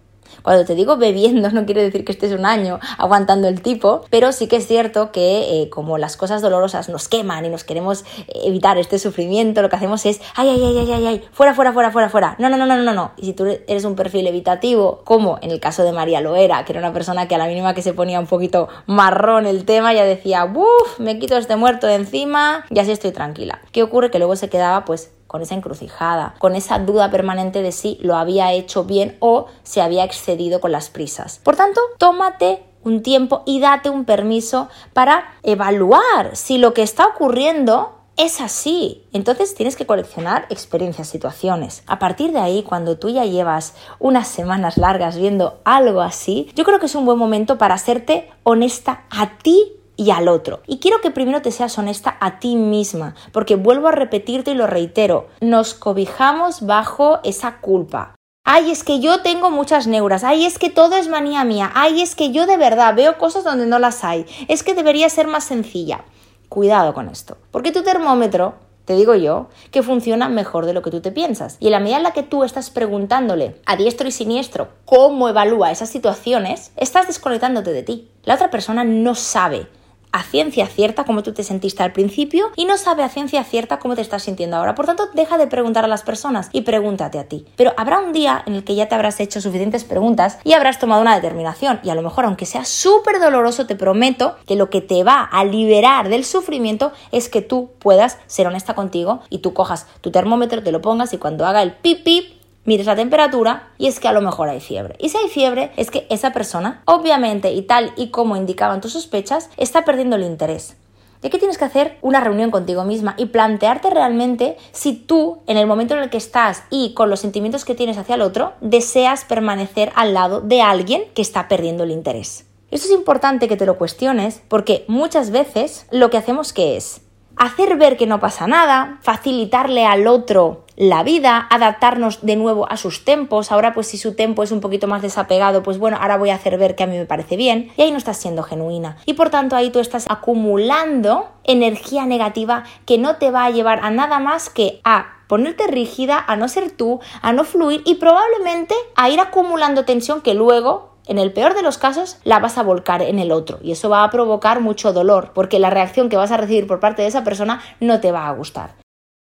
Cuando 0.42 0.64
te 0.64 0.74
digo 0.74 0.96
bebiendo 0.96 1.50
no 1.52 1.66
quiere 1.66 1.82
decir 1.82 2.04
que 2.04 2.12
estés 2.12 2.32
un 2.32 2.46
año 2.46 2.78
aguantando 2.98 3.48
el 3.48 3.62
tipo, 3.62 4.02
pero 4.10 4.32
sí 4.32 4.46
que 4.46 4.56
es 4.56 4.66
cierto 4.66 5.12
que 5.12 5.62
eh, 5.62 5.70
como 5.70 5.98
las 5.98 6.16
cosas 6.16 6.42
dolorosas 6.42 6.88
nos 6.88 7.08
queman 7.08 7.44
y 7.44 7.48
nos 7.48 7.64
queremos 7.64 8.04
evitar 8.44 8.78
este 8.78 8.98
sufrimiento, 8.98 9.62
lo 9.62 9.68
que 9.68 9.76
hacemos 9.76 10.04
es, 10.06 10.20
ay, 10.34 10.48
ay, 10.48 10.64
ay, 10.64 10.78
ay, 10.78 10.92
ay, 10.92 11.06
ay, 11.06 11.24
fuera, 11.32 11.54
fuera, 11.54 11.72
fuera, 11.72 11.90
fuera, 11.90 12.08
fuera. 12.08 12.36
No, 12.38 12.48
no, 12.48 12.56
no, 12.56 12.66
no, 12.66 12.76
no, 12.76 12.94
no. 12.94 13.12
Y 13.16 13.26
si 13.26 13.32
tú 13.32 13.46
eres 13.46 13.84
un 13.84 13.94
perfil 13.94 14.26
evitativo, 14.26 15.02
como 15.04 15.38
en 15.42 15.50
el 15.50 15.60
caso 15.60 15.82
de 15.84 15.92
María 15.92 16.20
lo 16.20 16.36
era, 16.36 16.64
que 16.64 16.72
era 16.72 16.80
una 16.80 16.92
persona 16.92 17.28
que 17.28 17.34
a 17.34 17.38
la 17.38 17.46
mínima 17.46 17.74
que 17.74 17.82
se 17.82 17.92
ponía 17.92 18.20
un 18.20 18.26
poquito 18.26 18.68
marrón 18.86 19.46
el 19.46 19.64
tema 19.64 19.92
ya 19.92 20.04
decía, 20.04 20.44
uff, 20.44 20.98
me 20.98 21.18
quito 21.18 21.36
este 21.36 21.56
muerto 21.56 21.86
de 21.86 21.94
encima 21.94 22.64
y 22.70 22.78
así 22.78 22.90
estoy 22.90 23.12
tranquila. 23.12 23.60
¿Qué 23.72 23.82
ocurre? 23.82 24.10
Que 24.10 24.18
luego 24.18 24.36
se 24.36 24.48
quedaba 24.48 24.84
pues 24.84 25.12
con 25.28 25.42
esa 25.42 25.54
encrucijada, 25.54 26.34
con 26.40 26.56
esa 26.56 26.80
duda 26.80 27.12
permanente 27.12 27.62
de 27.62 27.70
si 27.70 27.98
lo 28.00 28.16
había 28.16 28.52
hecho 28.52 28.82
bien 28.82 29.16
o 29.20 29.46
se 29.62 29.80
había 29.80 30.02
excedido 30.02 30.60
con 30.60 30.72
las 30.72 30.90
prisas. 30.90 31.40
Por 31.44 31.54
tanto, 31.54 31.80
tómate 31.98 32.64
un 32.82 33.02
tiempo 33.02 33.42
y 33.46 33.60
date 33.60 33.90
un 33.90 34.04
permiso 34.04 34.68
para 34.92 35.34
evaluar 35.44 36.34
si 36.34 36.58
lo 36.58 36.74
que 36.74 36.82
está 36.82 37.06
ocurriendo 37.06 37.94
es 38.16 38.40
así. 38.40 39.04
Entonces 39.12 39.54
tienes 39.54 39.76
que 39.76 39.86
coleccionar 39.86 40.46
experiencias, 40.50 41.08
situaciones. 41.08 41.84
A 41.86 41.98
partir 42.00 42.32
de 42.32 42.40
ahí, 42.40 42.64
cuando 42.64 42.98
tú 42.98 43.10
ya 43.10 43.24
llevas 43.24 43.74
unas 44.00 44.26
semanas 44.26 44.76
largas 44.76 45.16
viendo 45.16 45.60
algo 45.64 46.00
así, 46.00 46.50
yo 46.54 46.64
creo 46.64 46.80
que 46.80 46.86
es 46.86 46.94
un 46.96 47.06
buen 47.06 47.18
momento 47.18 47.58
para 47.58 47.74
hacerte 47.74 48.28
honesta 48.42 49.04
a 49.10 49.38
ti 49.38 49.77
y 49.98 50.12
al 50.12 50.28
otro. 50.28 50.62
Y 50.66 50.78
quiero 50.78 51.02
que 51.02 51.10
primero 51.10 51.42
te 51.42 51.50
seas 51.50 51.76
honesta 51.76 52.16
a 52.20 52.38
ti 52.38 52.56
misma, 52.56 53.14
porque 53.32 53.56
vuelvo 53.56 53.88
a 53.88 53.92
repetirte 53.92 54.52
y 54.52 54.54
lo 54.54 54.66
reitero, 54.66 55.26
nos 55.40 55.74
cobijamos 55.74 56.64
bajo 56.64 57.18
esa 57.24 57.58
culpa. 57.58 58.14
Ay, 58.44 58.70
es 58.70 58.84
que 58.84 59.00
yo 59.00 59.20
tengo 59.20 59.50
muchas 59.50 59.86
neuras. 59.86 60.24
Ay, 60.24 60.46
es 60.46 60.58
que 60.58 60.70
todo 60.70 60.96
es 60.96 61.08
manía 61.08 61.44
mía. 61.44 61.70
Ay, 61.74 62.00
es 62.00 62.14
que 62.14 62.30
yo 62.30 62.46
de 62.46 62.56
verdad 62.56 62.94
veo 62.94 63.18
cosas 63.18 63.44
donde 63.44 63.66
no 63.66 63.78
las 63.78 64.04
hay. 64.04 64.24
Es 64.46 64.62
que 64.62 64.72
debería 64.72 65.10
ser 65.10 65.26
más 65.26 65.44
sencilla. 65.44 66.04
Cuidado 66.48 66.94
con 66.94 67.08
esto, 67.10 67.36
porque 67.50 67.72
tu 67.72 67.82
termómetro 67.82 68.54
te 68.86 68.94
digo 68.94 69.14
yo, 69.14 69.48
que 69.70 69.82
funciona 69.82 70.30
mejor 70.30 70.64
de 70.64 70.72
lo 70.72 70.80
que 70.80 70.90
tú 70.90 71.02
te 71.02 71.12
piensas. 71.12 71.58
Y 71.60 71.66
en 71.66 71.72
la 71.72 71.78
medida 71.78 71.98
en 71.98 72.04
la 72.04 72.12
que 72.12 72.22
tú 72.22 72.42
estás 72.42 72.70
preguntándole 72.70 73.60
a 73.66 73.76
diestro 73.76 74.08
y 74.08 74.12
siniestro 74.12 74.68
cómo 74.86 75.28
evalúa 75.28 75.70
esas 75.70 75.90
situaciones, 75.90 76.72
estás 76.74 77.06
desconectándote 77.06 77.74
de 77.74 77.82
ti. 77.82 78.10
La 78.22 78.36
otra 78.36 78.48
persona 78.48 78.84
no 78.84 79.14
sabe 79.14 79.66
a 80.12 80.22
ciencia 80.22 80.66
cierta 80.66 81.04
cómo 81.04 81.22
tú 81.22 81.32
te 81.32 81.44
sentiste 81.44 81.82
al 81.82 81.92
principio 81.92 82.50
y 82.56 82.64
no 82.64 82.76
sabe 82.76 83.02
a 83.02 83.08
ciencia 83.08 83.44
cierta 83.44 83.78
cómo 83.78 83.94
te 83.94 84.02
estás 84.02 84.22
sintiendo 84.22 84.56
ahora. 84.56 84.74
Por 84.74 84.86
tanto, 84.86 85.08
deja 85.14 85.38
de 85.38 85.46
preguntar 85.46 85.84
a 85.84 85.88
las 85.88 86.02
personas 86.02 86.48
y 86.52 86.62
pregúntate 86.62 87.18
a 87.18 87.24
ti. 87.24 87.44
Pero 87.56 87.72
habrá 87.76 88.00
un 88.00 88.12
día 88.12 88.42
en 88.46 88.54
el 88.54 88.64
que 88.64 88.74
ya 88.74 88.88
te 88.88 88.94
habrás 88.94 89.20
hecho 89.20 89.40
suficientes 89.40 89.84
preguntas 89.84 90.38
y 90.44 90.52
habrás 90.52 90.78
tomado 90.78 91.02
una 91.02 91.14
determinación. 91.14 91.80
Y 91.82 91.90
a 91.90 91.94
lo 91.94 92.02
mejor, 92.02 92.24
aunque 92.24 92.46
sea 92.46 92.64
súper 92.64 93.20
doloroso, 93.20 93.66
te 93.66 93.76
prometo 93.76 94.36
que 94.46 94.56
lo 94.56 94.70
que 94.70 94.80
te 94.80 95.04
va 95.04 95.22
a 95.22 95.44
liberar 95.44 96.08
del 96.08 96.24
sufrimiento 96.24 96.92
es 97.12 97.28
que 97.28 97.42
tú 97.42 97.70
puedas 97.78 98.18
ser 98.26 98.46
honesta 98.46 98.74
contigo 98.74 99.20
y 99.30 99.38
tú 99.38 99.54
cojas 99.54 99.86
tu 100.00 100.10
termómetro, 100.10 100.62
te 100.62 100.72
lo 100.72 100.80
pongas 100.80 101.12
y 101.12 101.18
cuando 101.18 101.46
haga 101.46 101.62
el 101.62 101.72
pip 101.72 102.37
mires 102.68 102.86
la 102.86 102.94
temperatura 102.94 103.70
y 103.78 103.86
es 103.86 103.98
que 103.98 104.08
a 104.08 104.12
lo 104.12 104.20
mejor 104.20 104.50
hay 104.50 104.60
fiebre. 104.60 104.94
Y 104.98 105.08
si 105.08 105.16
hay 105.16 105.28
fiebre 105.28 105.72
es 105.76 105.90
que 105.90 106.06
esa 106.10 106.32
persona, 106.32 106.82
obviamente 106.84 107.50
y 107.52 107.62
tal 107.62 107.92
y 107.96 108.10
como 108.10 108.36
indicaban 108.36 108.82
tus 108.82 108.92
sospechas, 108.92 109.48
está 109.56 109.86
perdiendo 109.86 110.16
el 110.16 110.22
interés. 110.22 110.76
¿De 111.22 111.30
qué 111.30 111.38
tienes 111.38 111.56
que 111.56 111.64
hacer 111.64 111.96
una 112.02 112.20
reunión 112.20 112.50
contigo 112.50 112.84
misma 112.84 113.14
y 113.16 113.26
plantearte 113.26 113.88
realmente 113.90 114.56
si 114.70 114.92
tú, 114.92 115.38
en 115.46 115.56
el 115.56 115.66
momento 115.66 115.94
en 115.94 116.02
el 116.02 116.10
que 116.10 116.18
estás 116.18 116.62
y 116.70 116.92
con 116.92 117.08
los 117.10 117.20
sentimientos 117.20 117.64
que 117.64 117.74
tienes 117.74 117.96
hacia 117.96 118.14
el 118.14 118.20
otro, 118.20 118.52
deseas 118.60 119.24
permanecer 119.24 119.90
al 119.96 120.12
lado 120.12 120.42
de 120.42 120.60
alguien 120.60 121.02
que 121.14 121.22
está 121.22 121.48
perdiendo 121.48 121.84
el 121.84 121.90
interés. 121.90 122.44
Esto 122.70 122.86
es 122.86 122.92
importante 122.92 123.48
que 123.48 123.56
te 123.56 123.64
lo 123.64 123.78
cuestiones 123.78 124.42
porque 124.46 124.84
muchas 124.88 125.30
veces 125.30 125.86
lo 125.90 126.10
que 126.10 126.18
hacemos 126.18 126.52
que 126.52 126.76
es 126.76 127.00
hacer 127.38 127.76
ver 127.76 127.96
que 127.96 128.06
no 128.06 128.20
pasa 128.20 128.46
nada, 128.46 128.98
facilitarle 129.02 129.86
al 129.86 130.06
otro 130.06 130.64
la 130.78 131.02
vida, 131.02 131.44
adaptarnos 131.50 132.24
de 132.24 132.36
nuevo 132.36 132.70
a 132.70 132.76
sus 132.76 133.04
tempos. 133.04 133.50
Ahora, 133.50 133.74
pues 133.74 133.88
si 133.88 133.98
su 133.98 134.14
tempo 134.14 134.44
es 134.44 134.52
un 134.52 134.60
poquito 134.60 134.86
más 134.86 135.02
desapegado, 135.02 135.64
pues 135.64 135.76
bueno, 135.78 135.98
ahora 136.00 136.16
voy 136.16 136.30
a 136.30 136.36
hacer 136.36 136.56
ver 136.56 136.76
que 136.76 136.84
a 136.84 136.86
mí 136.86 136.96
me 136.96 137.04
parece 137.04 137.36
bien. 137.36 137.72
Y 137.76 137.82
ahí 137.82 137.90
no 137.90 137.98
estás 137.98 138.16
siendo 138.16 138.44
genuina. 138.44 138.96
Y 139.04 139.14
por 139.14 139.28
tanto, 139.28 139.56
ahí 139.56 139.70
tú 139.70 139.80
estás 139.80 140.06
acumulando 140.08 141.28
energía 141.42 142.06
negativa 142.06 142.62
que 142.86 142.96
no 142.96 143.16
te 143.16 143.32
va 143.32 143.44
a 143.44 143.50
llevar 143.50 143.80
a 143.82 143.90
nada 143.90 144.20
más 144.20 144.50
que 144.50 144.80
a 144.84 145.18
ponerte 145.26 145.66
rígida, 145.66 146.24
a 146.26 146.36
no 146.36 146.48
ser 146.48 146.70
tú, 146.70 147.00
a 147.22 147.32
no 147.32 147.42
fluir 147.44 147.82
y 147.84 147.96
probablemente 147.96 148.74
a 148.94 149.10
ir 149.10 149.20
acumulando 149.20 149.84
tensión 149.84 150.22
que 150.22 150.34
luego 150.34 150.97
en 151.08 151.18
el 151.18 151.32
peor 151.32 151.54
de 151.54 151.62
los 151.62 151.78
casos, 151.78 152.18
la 152.22 152.38
vas 152.38 152.58
a 152.58 152.62
volcar 152.62 153.02
en 153.02 153.18
el 153.18 153.32
otro 153.32 153.58
y 153.62 153.72
eso 153.72 153.88
va 153.88 154.04
a 154.04 154.10
provocar 154.10 154.60
mucho 154.60 154.92
dolor 154.92 155.32
porque 155.34 155.58
la 155.58 155.70
reacción 155.70 156.08
que 156.08 156.16
vas 156.16 156.30
a 156.30 156.36
recibir 156.36 156.66
por 156.66 156.80
parte 156.80 157.02
de 157.02 157.08
esa 157.08 157.24
persona 157.24 157.60
no 157.80 158.00
te 158.00 158.12
va 158.12 158.28
a 158.28 158.32
gustar. 158.32 158.76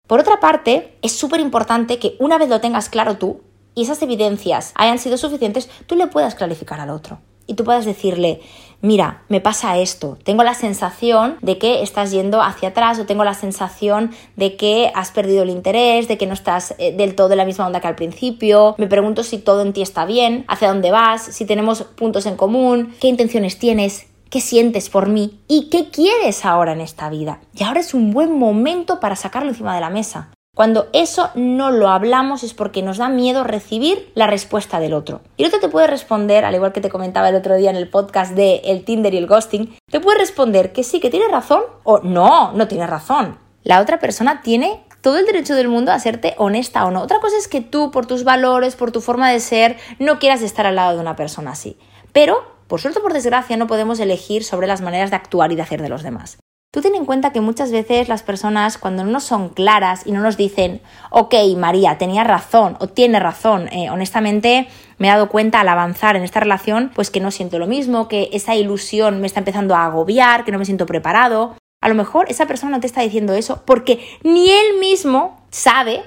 Por 0.07 0.19
otra 0.19 0.39
parte, 0.39 0.97
es 1.01 1.13
súper 1.13 1.39
importante 1.39 1.99
que 1.99 2.15
una 2.19 2.37
vez 2.37 2.49
lo 2.49 2.61
tengas 2.61 2.89
claro 2.89 3.17
tú 3.17 3.41
y 3.73 3.83
esas 3.83 4.01
evidencias 4.01 4.71
hayan 4.75 4.99
sido 4.99 5.17
suficientes, 5.17 5.69
tú 5.85 5.95
le 5.95 6.07
puedas 6.07 6.35
clarificar 6.35 6.79
al 6.79 6.89
otro. 6.89 7.19
Y 7.45 7.53
tú 7.53 7.63
puedas 7.63 7.85
decirle, 7.85 8.41
mira, 8.81 9.23
me 9.29 9.41
pasa 9.41 9.77
esto, 9.77 10.17
tengo 10.23 10.43
la 10.43 10.53
sensación 10.53 11.37
de 11.41 11.57
que 11.57 11.81
estás 11.81 12.11
yendo 12.11 12.41
hacia 12.41 12.69
atrás 12.69 12.99
o 12.99 13.05
tengo 13.05 13.23
la 13.23 13.33
sensación 13.33 14.11
de 14.35 14.55
que 14.55 14.91
has 14.93 15.11
perdido 15.11 15.43
el 15.43 15.49
interés, 15.49 16.07
de 16.07 16.17
que 16.17 16.27
no 16.27 16.33
estás 16.33 16.75
eh, 16.77 16.95
del 16.95 17.15
todo 17.15 17.31
en 17.31 17.37
la 17.37 17.45
misma 17.45 17.67
onda 17.67 17.81
que 17.81 17.87
al 17.87 17.95
principio, 17.95 18.75
me 18.77 18.87
pregunto 18.87 19.23
si 19.23 19.37
todo 19.37 19.61
en 19.61 19.73
ti 19.73 19.81
está 19.81 20.05
bien, 20.05 20.45
hacia 20.47 20.69
dónde 20.69 20.91
vas, 20.91 21.23
si 21.23 21.45
tenemos 21.45 21.83
puntos 21.83 22.25
en 22.25 22.35
común, 22.35 22.95
qué 22.99 23.07
intenciones 23.07 23.59
tienes, 23.59 24.07
qué 24.29 24.41
sientes 24.41 24.89
por 24.89 25.09
mí 25.09 25.39
y 25.47 25.69
qué 25.69 25.89
quieres 25.89 26.45
ahora 26.45 26.73
en 26.73 26.81
esta 26.81 27.09
vida. 27.09 27.39
Y 27.53 27.63
ahora 27.63 27.79
es 27.79 27.93
un 27.93 28.11
buen 28.11 28.37
momento 28.37 28.99
para 28.99 29.15
sacarlo 29.15 29.49
encima 29.49 29.73
de 29.75 29.81
la 29.81 29.89
mesa. 29.89 30.29
Cuando 30.57 30.87
eso 30.91 31.29
no 31.35 31.69
lo 31.69 31.87
hablamos 31.87 32.41
es 32.41 32.55
porque 32.55 32.81
nos 32.81 32.97
da 32.97 33.09
miedo 33.09 33.43
recibir 33.43 34.11
la 34.15 34.25
respuesta 34.25 34.79
del 34.79 34.95
otro. 34.95 35.21
Y 35.37 35.43
el 35.43 35.49
otro 35.49 35.59
te 35.59 35.69
puede 35.69 35.85
responder, 35.85 36.45
al 36.45 36.55
igual 36.55 36.73
que 36.73 36.81
te 36.81 36.89
comentaba 36.89 37.29
el 37.29 37.35
otro 37.35 37.53
día 37.53 37.69
en 37.69 37.75
el 37.75 37.91
podcast 37.91 38.33
de 38.33 38.61
el 38.65 38.83
Tinder 38.83 39.13
y 39.13 39.17
el 39.17 39.27
ghosting, 39.27 39.77
te 39.87 39.99
puede 39.99 40.17
responder 40.17 40.73
que 40.73 40.83
sí, 40.83 40.99
que 40.99 41.11
tiene 41.11 41.27
razón 41.27 41.61
o 41.83 41.99
no, 41.99 42.53
no 42.53 42.67
tiene 42.67 42.87
razón. 42.87 43.37
La 43.61 43.79
otra 43.81 43.99
persona 43.99 44.41
tiene 44.41 44.83
todo 45.01 45.19
el 45.19 45.27
derecho 45.27 45.53
del 45.53 45.67
mundo 45.67 45.91
a 45.91 45.95
hacerte 45.95 46.33
honesta 46.39 46.87
o 46.87 46.89
no. 46.89 47.03
Otra 47.03 47.19
cosa 47.19 47.37
es 47.37 47.47
que 47.47 47.61
tú, 47.61 47.91
por 47.91 48.07
tus 48.07 48.23
valores, 48.23 48.75
por 48.75 48.91
tu 48.91 48.99
forma 48.99 49.29
de 49.29 49.39
ser, 49.39 49.77
no 49.99 50.17
quieras 50.17 50.41
estar 50.41 50.65
al 50.65 50.77
lado 50.77 50.95
de 50.95 51.01
una 51.01 51.15
persona 51.15 51.51
así. 51.51 51.77
Pero 52.13 52.41
por 52.65 52.81
suerte 52.81 52.97
o 52.97 53.03
por 53.03 53.13
desgracia 53.13 53.57
no 53.57 53.67
podemos 53.67 53.99
elegir 53.99 54.43
sobre 54.43 54.65
las 54.65 54.81
maneras 54.81 55.11
de 55.11 55.17
actuar 55.17 55.51
y 55.51 55.55
de 55.55 55.61
hacer 55.61 55.83
de 55.83 55.89
los 55.89 56.01
demás. 56.01 56.39
Tú 56.71 56.81
ten 56.81 56.95
en 56.95 57.05
cuenta 57.05 57.31
que 57.31 57.39
muchas 57.39 57.71
veces 57.71 58.09
las 58.09 58.23
personas 58.23 58.77
cuando 58.77 59.05
no 59.05 59.11
nos 59.11 59.23
son 59.23 59.49
claras 59.49 60.05
y 60.05 60.11
no 60.11 60.21
nos 60.21 60.35
dicen, 60.35 60.81
ok, 61.11 61.33
María, 61.55 61.97
tenía 61.97 62.25
razón 62.25 62.75
o 62.79 62.87
tiene 62.87 63.19
razón, 63.19 63.69
eh, 63.69 63.89
honestamente 63.89 64.67
me 64.97 65.07
he 65.07 65.11
dado 65.11 65.29
cuenta 65.29 65.61
al 65.61 65.69
avanzar 65.69 66.17
en 66.17 66.23
esta 66.23 66.41
relación, 66.41 66.91
pues 66.93 67.09
que 67.09 67.21
no 67.21 67.31
siento 67.31 67.57
lo 67.57 67.67
mismo, 67.67 68.09
que 68.09 68.29
esa 68.33 68.55
ilusión 68.55 69.21
me 69.21 69.27
está 69.27 69.39
empezando 69.39 69.75
a 69.75 69.85
agobiar, 69.85 70.43
que 70.43 70.51
no 70.51 70.59
me 70.59 70.65
siento 70.65 70.85
preparado. 70.85 71.55
A 71.81 71.87
lo 71.87 71.95
mejor 71.95 72.29
esa 72.29 72.47
persona 72.47 72.73
no 72.73 72.81
te 72.81 72.87
está 72.87 73.01
diciendo 73.01 73.33
eso 73.33 73.63
porque 73.65 74.05
ni 74.23 74.49
él 74.49 74.77
mismo 74.79 75.39
sabe 75.51 76.03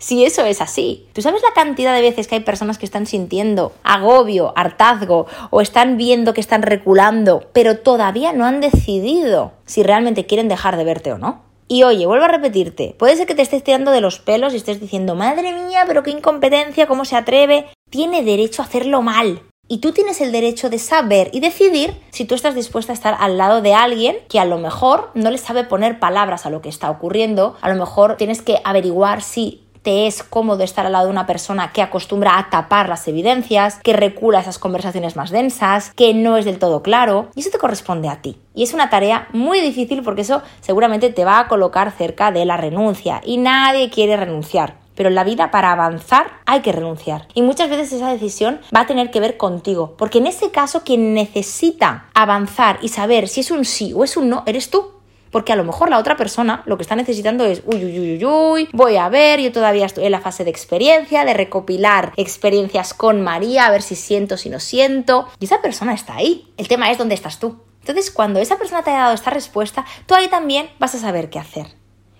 si 0.00 0.24
eso 0.24 0.44
es 0.44 0.60
así. 0.60 1.06
¿Tú 1.12 1.22
sabes 1.22 1.42
la 1.42 1.54
cantidad 1.54 1.94
de 1.94 2.00
veces 2.00 2.26
que 2.26 2.34
hay 2.36 2.40
personas 2.40 2.78
que 2.78 2.86
están 2.86 3.06
sintiendo 3.06 3.72
agobio, 3.84 4.52
hartazgo 4.56 5.26
o 5.50 5.60
están 5.60 5.96
viendo 5.96 6.34
que 6.34 6.40
están 6.40 6.62
reculando, 6.62 7.48
pero 7.52 7.78
todavía 7.78 8.32
no 8.32 8.46
han 8.46 8.60
decidido 8.60 9.52
si 9.66 9.84
realmente 9.84 10.26
quieren 10.26 10.48
dejar 10.48 10.76
de 10.76 10.84
verte 10.84 11.12
o 11.12 11.18
no? 11.18 11.42
Y 11.68 11.84
oye, 11.84 12.04
vuelvo 12.06 12.24
a 12.24 12.28
repetirte, 12.28 12.96
puede 12.98 13.14
ser 13.14 13.28
que 13.28 13.36
te 13.36 13.42
estés 13.42 13.62
tirando 13.62 13.92
de 13.92 14.00
los 14.00 14.18
pelos 14.18 14.54
y 14.54 14.56
estés 14.56 14.80
diciendo, 14.80 15.14
madre 15.14 15.52
mía, 15.52 15.84
pero 15.86 16.02
qué 16.02 16.10
incompetencia, 16.10 16.88
cómo 16.88 17.04
se 17.04 17.14
atreve. 17.14 17.66
Tiene 17.90 18.24
derecho 18.24 18.62
a 18.62 18.64
hacerlo 18.64 19.02
mal. 19.02 19.42
Y 19.68 19.78
tú 19.78 19.92
tienes 19.92 20.20
el 20.20 20.32
derecho 20.32 20.68
de 20.68 20.80
saber 20.80 21.30
y 21.32 21.38
decidir 21.38 21.94
si 22.10 22.24
tú 22.24 22.34
estás 22.34 22.56
dispuesta 22.56 22.92
a 22.92 22.94
estar 22.94 23.16
al 23.20 23.38
lado 23.38 23.62
de 23.62 23.72
alguien 23.72 24.16
que 24.28 24.40
a 24.40 24.44
lo 24.44 24.58
mejor 24.58 25.12
no 25.14 25.30
le 25.30 25.38
sabe 25.38 25.62
poner 25.62 26.00
palabras 26.00 26.44
a 26.44 26.50
lo 26.50 26.60
que 26.60 26.68
está 26.68 26.90
ocurriendo. 26.90 27.56
A 27.60 27.68
lo 27.68 27.76
mejor 27.76 28.16
tienes 28.16 28.42
que 28.42 28.60
averiguar 28.64 29.22
si 29.22 29.59
te 29.82 30.06
es 30.06 30.22
cómodo 30.22 30.62
estar 30.62 30.86
al 30.86 30.92
lado 30.92 31.06
de 31.06 31.12
una 31.12 31.26
persona 31.26 31.72
que 31.72 31.82
acostumbra 31.82 32.38
a 32.38 32.50
tapar 32.50 32.88
las 32.88 33.06
evidencias, 33.08 33.78
que 33.82 33.92
recula 33.92 34.40
esas 34.40 34.58
conversaciones 34.58 35.16
más 35.16 35.30
densas, 35.30 35.92
que 35.94 36.14
no 36.14 36.36
es 36.36 36.44
del 36.44 36.58
todo 36.58 36.82
claro, 36.82 37.28
y 37.34 37.40
eso 37.40 37.50
te 37.50 37.58
corresponde 37.58 38.08
a 38.08 38.22
ti. 38.22 38.38
Y 38.54 38.62
es 38.62 38.74
una 38.74 38.90
tarea 38.90 39.28
muy 39.32 39.60
difícil 39.60 40.02
porque 40.02 40.22
eso 40.22 40.42
seguramente 40.60 41.10
te 41.10 41.24
va 41.24 41.38
a 41.38 41.48
colocar 41.48 41.92
cerca 41.92 42.30
de 42.32 42.44
la 42.44 42.56
renuncia, 42.56 43.20
y 43.24 43.38
nadie 43.38 43.90
quiere 43.90 44.16
renunciar. 44.16 44.80
Pero 44.94 45.08
en 45.08 45.14
la 45.14 45.24
vida 45.24 45.50
para 45.50 45.72
avanzar 45.72 46.30
hay 46.44 46.60
que 46.60 46.72
renunciar. 46.72 47.26
Y 47.32 47.40
muchas 47.40 47.70
veces 47.70 47.90
esa 47.92 48.12
decisión 48.12 48.60
va 48.74 48.80
a 48.80 48.86
tener 48.86 49.10
que 49.10 49.20
ver 49.20 49.38
contigo. 49.38 49.94
Porque 49.96 50.18
en 50.18 50.26
ese 50.26 50.50
caso 50.50 50.82
quien 50.84 51.14
necesita 51.14 52.10
avanzar 52.12 52.78
y 52.82 52.88
saber 52.88 53.26
si 53.28 53.40
es 53.40 53.50
un 53.50 53.64
sí 53.64 53.94
o 53.94 54.04
es 54.04 54.18
un 54.18 54.28
no, 54.28 54.42
eres 54.44 54.68
tú. 54.68 54.99
Porque 55.30 55.52
a 55.52 55.56
lo 55.56 55.64
mejor 55.64 55.90
la 55.90 55.98
otra 55.98 56.16
persona 56.16 56.62
lo 56.66 56.76
que 56.76 56.82
está 56.82 56.96
necesitando 56.96 57.44
es, 57.44 57.62
uy, 57.64 57.84
uy, 57.84 57.98
uy, 57.98 58.12
uy, 58.16 58.24
uy, 58.24 58.68
voy 58.72 58.96
a 58.96 59.08
ver, 59.08 59.40
yo 59.40 59.52
todavía 59.52 59.86
estoy 59.86 60.04
en 60.04 60.12
la 60.12 60.20
fase 60.20 60.44
de 60.44 60.50
experiencia, 60.50 61.24
de 61.24 61.34
recopilar 61.34 62.12
experiencias 62.16 62.94
con 62.94 63.20
María, 63.22 63.66
a 63.66 63.70
ver 63.70 63.82
si 63.82 63.96
siento, 63.96 64.36
si 64.36 64.50
no 64.50 64.60
siento. 64.60 65.28
Y 65.38 65.44
esa 65.44 65.62
persona 65.62 65.94
está 65.94 66.16
ahí. 66.16 66.52
El 66.56 66.68
tema 66.68 66.90
es 66.90 66.98
dónde 66.98 67.14
estás 67.14 67.38
tú. 67.38 67.60
Entonces, 67.80 68.10
cuando 68.10 68.40
esa 68.40 68.58
persona 68.58 68.82
te 68.82 68.90
haya 68.90 69.00
dado 69.00 69.14
esta 69.14 69.30
respuesta, 69.30 69.84
tú 70.06 70.14
ahí 70.14 70.28
también 70.28 70.68
vas 70.78 70.94
a 70.94 70.98
saber 70.98 71.30
qué 71.30 71.38
hacer. 71.38 71.66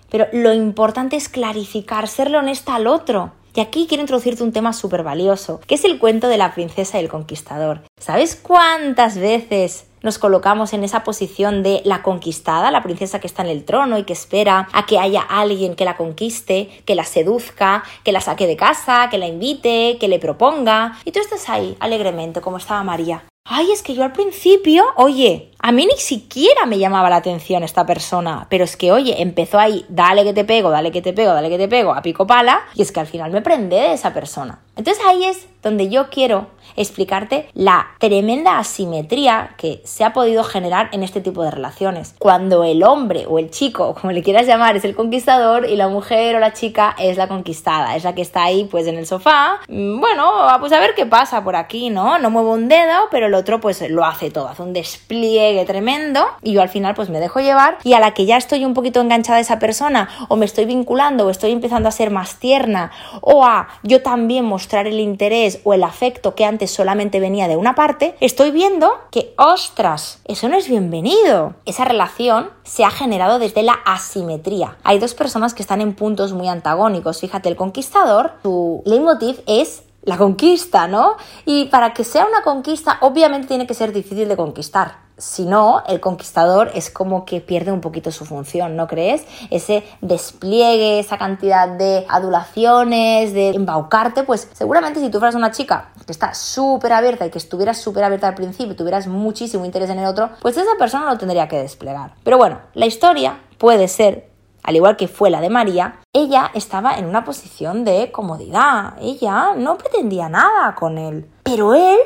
Pero 0.09 0.27
lo 0.33 0.53
importante 0.53 1.15
es 1.15 1.29
clarificar, 1.29 2.07
serle 2.07 2.37
honesta 2.37 2.75
al 2.75 2.87
otro. 2.87 3.33
Y 3.53 3.59
aquí 3.59 3.85
quiero 3.87 4.01
introducirte 4.01 4.43
un 4.43 4.53
tema 4.53 4.73
súper 4.73 5.03
valioso, 5.03 5.59
que 5.67 5.75
es 5.75 5.83
el 5.83 5.99
cuento 5.99 6.29
de 6.29 6.37
la 6.37 6.53
princesa 6.53 6.97
y 6.97 7.03
el 7.03 7.09
conquistador. 7.09 7.81
¿Sabes 7.99 8.35
cuántas 8.35 9.17
veces 9.17 9.85
nos 10.01 10.17
colocamos 10.17 10.73
en 10.73 10.83
esa 10.83 11.03
posición 11.03 11.63
de 11.63 11.81
la 11.85 12.01
conquistada, 12.01 12.71
la 12.71 12.83
princesa 12.83 13.19
que 13.19 13.27
está 13.27 13.43
en 13.43 13.49
el 13.49 13.63
trono 13.63 13.97
y 13.97 14.03
que 14.03 14.13
espera 14.13 14.67
a 14.73 14.85
que 14.85 14.99
haya 14.99 15.21
alguien 15.21 15.75
que 15.75 15.85
la 15.85 15.97
conquiste, 15.97 16.69
que 16.85 16.95
la 16.95 17.03
seduzca, 17.03 17.83
que 18.03 18.11
la 18.11 18.21
saque 18.21 18.47
de 18.47 18.57
casa, 18.57 19.09
que 19.09 19.17
la 19.17 19.27
invite, 19.27 19.97
que 19.99 20.07
le 20.07 20.19
proponga. 20.19 20.97
Y 21.05 21.11
tú 21.11 21.19
estás 21.19 21.49
ahí 21.49 21.75
alegremente, 21.79 22.41
como 22.41 22.57
estaba 22.57 22.83
María. 22.83 23.23
Ay, 23.43 23.71
es 23.71 23.81
que 23.81 23.95
yo 23.95 24.03
al 24.03 24.11
principio, 24.11 24.83
oye, 24.97 25.51
a 25.57 25.71
mí 25.71 25.85
ni 25.85 25.97
siquiera 25.97 26.65
me 26.67 26.77
llamaba 26.77 27.09
la 27.09 27.17
atención 27.17 27.63
esta 27.63 27.85
persona, 27.85 28.45
pero 28.49 28.63
es 28.63 28.77
que, 28.77 28.91
oye, 28.91 29.21
empezó 29.21 29.59
ahí, 29.59 29.85
dale 29.89 30.23
que 30.23 30.33
te 30.33 30.45
pego, 30.45 30.69
dale 30.69 30.91
que 30.91 31.01
te 31.01 31.11
pego, 31.11 31.33
dale 31.33 31.49
que 31.49 31.57
te 31.57 31.67
pego, 31.67 31.93
a 31.93 32.01
pico 32.01 32.27
pala, 32.27 32.61
y 32.75 32.83
es 32.83 32.91
que 32.91 32.99
al 32.99 33.07
final 33.07 33.31
me 33.31 33.41
prende 33.41 33.77
de 33.77 33.93
esa 33.93 34.13
persona. 34.13 34.59
Entonces 34.75 35.03
ahí 35.05 35.25
es 35.25 35.47
donde 35.61 35.89
yo 35.89 36.09
quiero 36.09 36.47
explicarte 36.75 37.49
la 37.53 37.87
tremenda 37.99 38.57
asimetría 38.57 39.53
que 39.57 39.81
se 39.85 40.03
ha 40.03 40.13
podido 40.13 40.43
generar 40.43 40.89
en 40.91 41.03
este 41.03 41.21
tipo 41.21 41.43
de 41.43 41.51
relaciones. 41.51 42.15
Cuando 42.17 42.63
el 42.63 42.81
hombre 42.81 43.25
o 43.27 43.37
el 43.37 43.51
chico, 43.51 43.93
como 43.93 44.11
le 44.11 44.23
quieras 44.23 44.47
llamar, 44.47 44.75
es 44.75 44.85
el 44.85 44.95
conquistador 44.95 45.69
y 45.69 45.75
la 45.75 45.89
mujer 45.89 46.35
o 46.35 46.39
la 46.39 46.53
chica 46.53 46.95
es 46.97 47.17
la 47.17 47.27
conquistada, 47.27 47.95
es 47.95 48.03
la 48.03 48.15
que 48.15 48.21
está 48.21 48.43
ahí 48.43 48.65
pues 48.71 48.87
en 48.87 48.97
el 48.97 49.05
sofá. 49.05 49.59
Mm, 49.67 49.99
bueno, 49.99 50.31
pues 50.59 50.71
a 50.71 50.79
ver 50.79 50.95
qué 50.95 51.05
pasa 51.05 51.43
por 51.43 51.55
aquí, 51.55 51.89
¿no? 51.89 52.17
No 52.17 52.31
muevo 52.31 52.53
un 52.53 52.67
dedo, 52.67 53.09
pero 53.11 53.29
el 53.31 53.35
otro 53.35 53.61
pues 53.61 53.81
lo 53.89 54.05
hace 54.05 54.29
todo, 54.29 54.49
hace 54.49 54.61
un 54.61 54.73
despliegue 54.73 55.65
tremendo 55.65 56.25
y 56.43 56.53
yo 56.53 56.61
al 56.61 56.69
final 56.69 56.93
pues 56.95 57.09
me 57.09 57.19
dejo 57.19 57.39
llevar 57.39 57.77
y 57.83 57.93
a 57.93 57.99
la 57.99 58.13
que 58.13 58.25
ya 58.25 58.37
estoy 58.37 58.65
un 58.65 58.73
poquito 58.73 58.99
enganchada 58.99 59.37
a 59.37 59.41
esa 59.41 59.57
persona 59.57 60.09
o 60.27 60.35
me 60.35 60.45
estoy 60.45 60.65
vinculando 60.65 61.25
o 61.25 61.29
estoy 61.29 61.51
empezando 61.51 61.87
a 61.87 61.91
ser 61.91 62.11
más 62.11 62.35
tierna 62.35 62.91
o 63.21 63.45
a 63.45 63.69
yo 63.83 64.01
también 64.01 64.45
mostrar 64.45 64.85
el 64.87 64.99
interés 64.99 65.61
o 65.63 65.73
el 65.73 65.83
afecto 65.83 66.35
que 66.35 66.45
antes 66.45 66.71
solamente 66.71 67.19
venía 67.19 67.47
de 67.47 67.55
una 67.55 67.75
parte, 67.75 68.15
estoy 68.19 68.51
viendo 68.51 68.91
que, 69.11 69.33
ostras, 69.37 70.19
eso 70.25 70.49
no 70.49 70.57
es 70.57 70.67
bienvenido. 70.67 71.55
Esa 71.65 71.85
relación 71.85 72.49
se 72.63 72.83
ha 72.83 72.91
generado 72.91 73.39
desde 73.39 73.63
la 73.63 73.79
asimetría. 73.85 74.77
Hay 74.83 74.99
dos 74.99 75.13
personas 75.13 75.53
que 75.53 75.61
están 75.61 75.81
en 75.81 75.93
puntos 75.93 76.33
muy 76.33 76.47
antagónicos. 76.47 77.21
Fíjate, 77.21 77.49
el 77.49 77.55
conquistador, 77.55 78.33
su 78.43 78.81
leitmotiv 78.85 79.41
es 79.47 79.83
la 80.03 80.17
conquista, 80.17 80.87
¿no? 80.87 81.15
Y 81.45 81.65
para 81.65 81.93
que 81.93 82.03
sea 82.03 82.25
una 82.25 82.41
conquista, 82.41 82.97
obviamente 83.01 83.47
tiene 83.47 83.67
que 83.67 83.73
ser 83.73 83.91
difícil 83.91 84.27
de 84.27 84.35
conquistar 84.35 85.11
si 85.21 85.45
no, 85.45 85.83
el 85.87 85.99
conquistador 85.99 86.71
es 86.73 86.89
como 86.89 87.25
que 87.25 87.41
pierde 87.41 87.71
un 87.71 87.79
poquito 87.79 88.11
su 88.11 88.25
función, 88.25 88.75
¿no 88.75 88.87
crees? 88.87 89.23
Ese 89.51 89.83
despliegue, 90.01 90.99
esa 90.99 91.17
cantidad 91.17 91.67
de 91.69 92.05
adulaciones, 92.09 93.33
de 93.33 93.49
embaucarte, 93.49 94.23
pues 94.23 94.49
seguramente 94.53 94.99
si 94.99 95.09
tú 95.09 95.19
fueras 95.19 95.35
una 95.35 95.51
chica 95.51 95.91
que 96.05 96.11
está 96.11 96.33
súper 96.33 96.93
abierta 96.93 97.25
y 97.25 97.29
que 97.29 97.37
estuvieras 97.37 97.77
súper 97.77 98.03
abierta 98.03 98.27
al 98.27 98.35
principio, 98.35 98.75
tuvieras 98.75 99.07
muchísimo 99.07 99.63
interés 99.63 99.89
en 99.91 99.99
el 99.99 100.05
otro, 100.05 100.31
pues 100.41 100.57
esa 100.57 100.75
persona 100.77 101.11
lo 101.11 101.17
tendría 101.17 101.47
que 101.47 101.59
desplegar. 101.59 102.13
Pero 102.23 102.37
bueno, 102.37 102.59
la 102.73 102.87
historia 102.87 103.39
puede 103.59 103.87
ser 103.87 104.30
al 104.63 104.75
igual 104.75 104.97
que 104.97 105.07
fue 105.07 105.29
la 105.29 105.41
de 105.41 105.49
María, 105.49 105.99
ella 106.13 106.51
estaba 106.53 106.97
en 106.97 107.05
una 107.05 107.23
posición 107.23 107.83
de 107.83 108.11
comodidad. 108.11 108.95
Ella 109.01 109.53
no 109.55 109.77
pretendía 109.77 110.29
nada 110.29 110.75
con 110.75 110.97
él. 110.97 111.29
Pero 111.43 111.73
él, 111.73 111.97